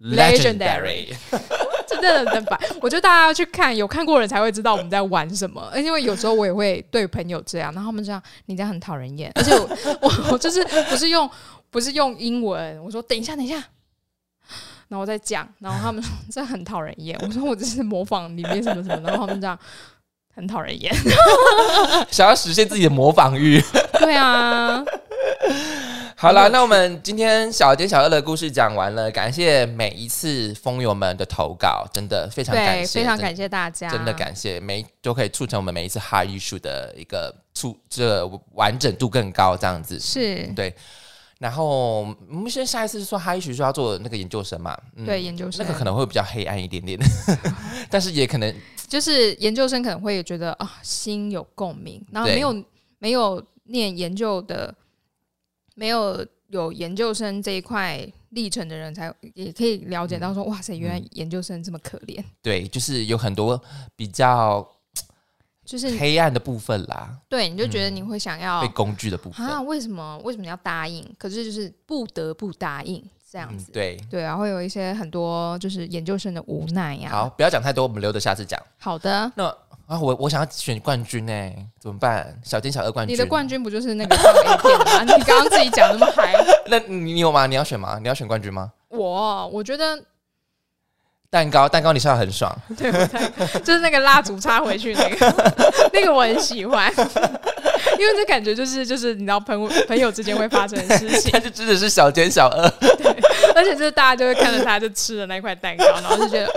[0.00, 1.14] it，Legendary
[1.88, 2.58] 真的很白。
[2.80, 5.72] 我觉得大家要去看，有看过的人才会知道我们在玩什么。
[5.76, 9.32] 因为有时候我也会对朋友这样，然后他们这样，你这样很讨人厌。
[9.34, 9.68] 而且我
[10.02, 11.28] 我我就是不是用
[11.70, 13.64] 不是用英文，我说等一下等一下，
[14.88, 17.18] 然后我再讲，然后他们说这很讨人厌。
[17.22, 19.58] 我说我只是模仿里面什么什么，然后他们这样
[20.34, 20.92] 很讨人厌。
[22.10, 23.62] 想要实现自己的模仿欲。
[24.00, 24.82] 对啊，
[26.16, 38.24] 好啦，很有趣那我们今天小奸小二的故事讲完了，感谢每一次风友们的投稿，真的非常感对，谢，非常感谢大家，真的感谢，每都可以促成我们每一次哈艺术的一个促这
[38.54, 39.98] 完整度更高，这样子。
[39.98, 40.46] 是。
[40.54, 40.74] 对，
[41.38, 45.64] 然后我们先下一次是说他也许说要做那个研究生嘛，嗯对研究生。
[45.64, 46.98] 那个可能会比较黑暗一点点，
[47.88, 48.54] 但是也可能
[48.88, 52.64] 就是研究生可能会觉得啊，心有共鸣，然后没有
[52.98, 54.74] 没有念研究的，
[55.76, 63.60] 没有有研究生这一块历程的人才也可以了解到说，哇塞，原来研究生这么可怜，对，就是有很多
[63.94, 64.68] 比较
[65.68, 71.06] 就是黑暗的部分啦，对，你就觉得你会想要被工具的部分，啊，为什么为什么要答应？
[71.18, 74.00] 可是就是不得不答应这样子，，嗯对。
[74.10, 78.58] 对啊，会有一些很多就是研究生的无奈呀、好，不要讲太多，我们留着下次讲。
[78.78, 79.44] 好的，那
[79.84, 82.34] 啊，我我想要选冠军呢，怎么办？
[82.42, 85.02] 小金小二冠军，你的冠军不就是那个上 A 片吗？
[85.02, 86.32] 你刚刚自己讲那么嗨，
[86.70, 87.46] 那你你有吗？
[87.46, 87.98] 你要选吗？
[88.00, 88.72] 你要选冠军吗？
[88.88, 90.02] 我我觉得
[91.30, 92.90] 蛋糕，蛋糕，你笑得很爽，对，
[93.60, 95.52] 就是那个蜡烛插回去那个，
[95.92, 96.90] 那个我很喜欢，
[97.98, 102.68] 因为这感觉就是就是你知道朋友朋友之间会发生的事情， 他就真的是小奸小恶。
[102.80, 103.14] 对
[103.54, 106.50] 而且就是大家就会看着他就吃了那块蛋糕，然后就觉得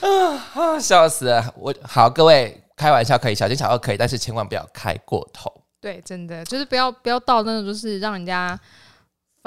[0.00, 1.54] 嗯，啊，笑死了！
[1.56, 5.50] 我好，各位开玩笑可以，小奸小恶可以，但是千万不要开过头。
[5.80, 8.58] 对，真的就是不要不要到那种就是让人家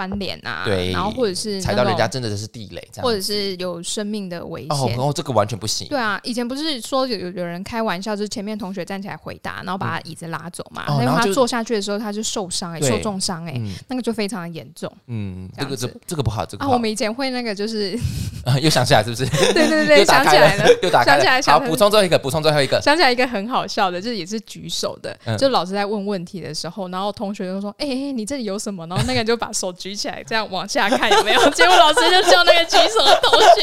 [0.01, 4.97] 翻脸啊，对然后或者是踩到人家真的是地雷，这样或者是有生命的危哦，险。
[4.97, 5.87] 哦，这个完全不行。
[5.89, 16.69] 对啊，以前不是说有有有人开玩笑，就是前面同学站起来回答，然后把他椅子拉走嘛，因为哦然后他坐下去的时候他就受伤哎、对受重伤哎、嗯那个就非常的严重嗯，这个这这这个不好，这个啊。
[16.69, 17.95] 我们以前会那个就是，
[18.61, 19.25] 又想起来是不是？
[19.53, 21.17] 对 对对，想起来了，， 又打开了。
[21.17, 22.81] 想起来想好补充最后一个，补充最后一个。
[22.81, 31.49] 想起来一个很好笑的，就是也是举手的，嗯就老师在问问题的时候，然后同学就说：“哎、哎、你这里有什么？”然后那个人就把手举起来，这样往下看有没有？
[31.51, 33.61] 结果老师就叫那个举手的同学，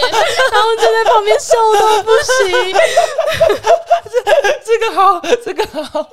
[0.53, 2.75] 然后就在旁边笑到不行。
[4.65, 6.09] 这个好，这个好。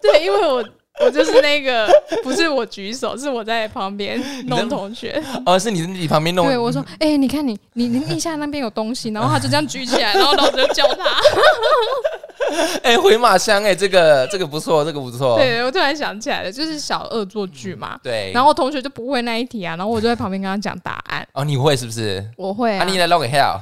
[0.00, 0.64] 对，因为我
[1.00, 1.88] 我就是那个
[2.22, 5.22] 不是我举手，是我在旁边弄同学。
[5.44, 6.46] 哦，是你你旁边弄。
[6.46, 11.04] 对，我说：“哎、你看你你你腋下那边有东西。”然后他就这样举起来，然后老师就叫他。
[12.82, 15.36] 哎，回马枪，哎，这个这个不错，这个不错。
[15.36, 17.98] 对，我突然想起来了，就是小恶作剧嘛。
[18.02, 18.30] 对。
[18.32, 21.26] 然后同学就不会那一题啊，然后我就在旁边跟他讲答案。
[21.32, 22.24] 哦，你会是不是？
[22.36, 23.60] 我会啊，啊，你来 log hell。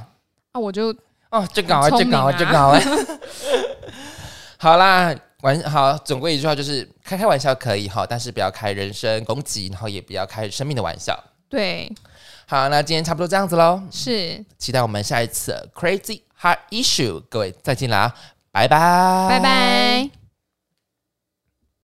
[0.53, 0.95] 啊，我就
[1.31, 2.79] 哦，这个好，很聪这个好，明啊这个好。
[4.59, 11.19] 好啦，玩好，总归一句话就是开开玩笑可以哈，但是不要开人身攻击，然后也不要开生命的玩笑。
[11.51, 11.91] 对，
[12.47, 18.15] 好，那今天差不多这样子喽，是，期待我们下一次 Crazy Heart Issue，各位再见啦，
[18.55, 20.24] 拜拜，拜拜。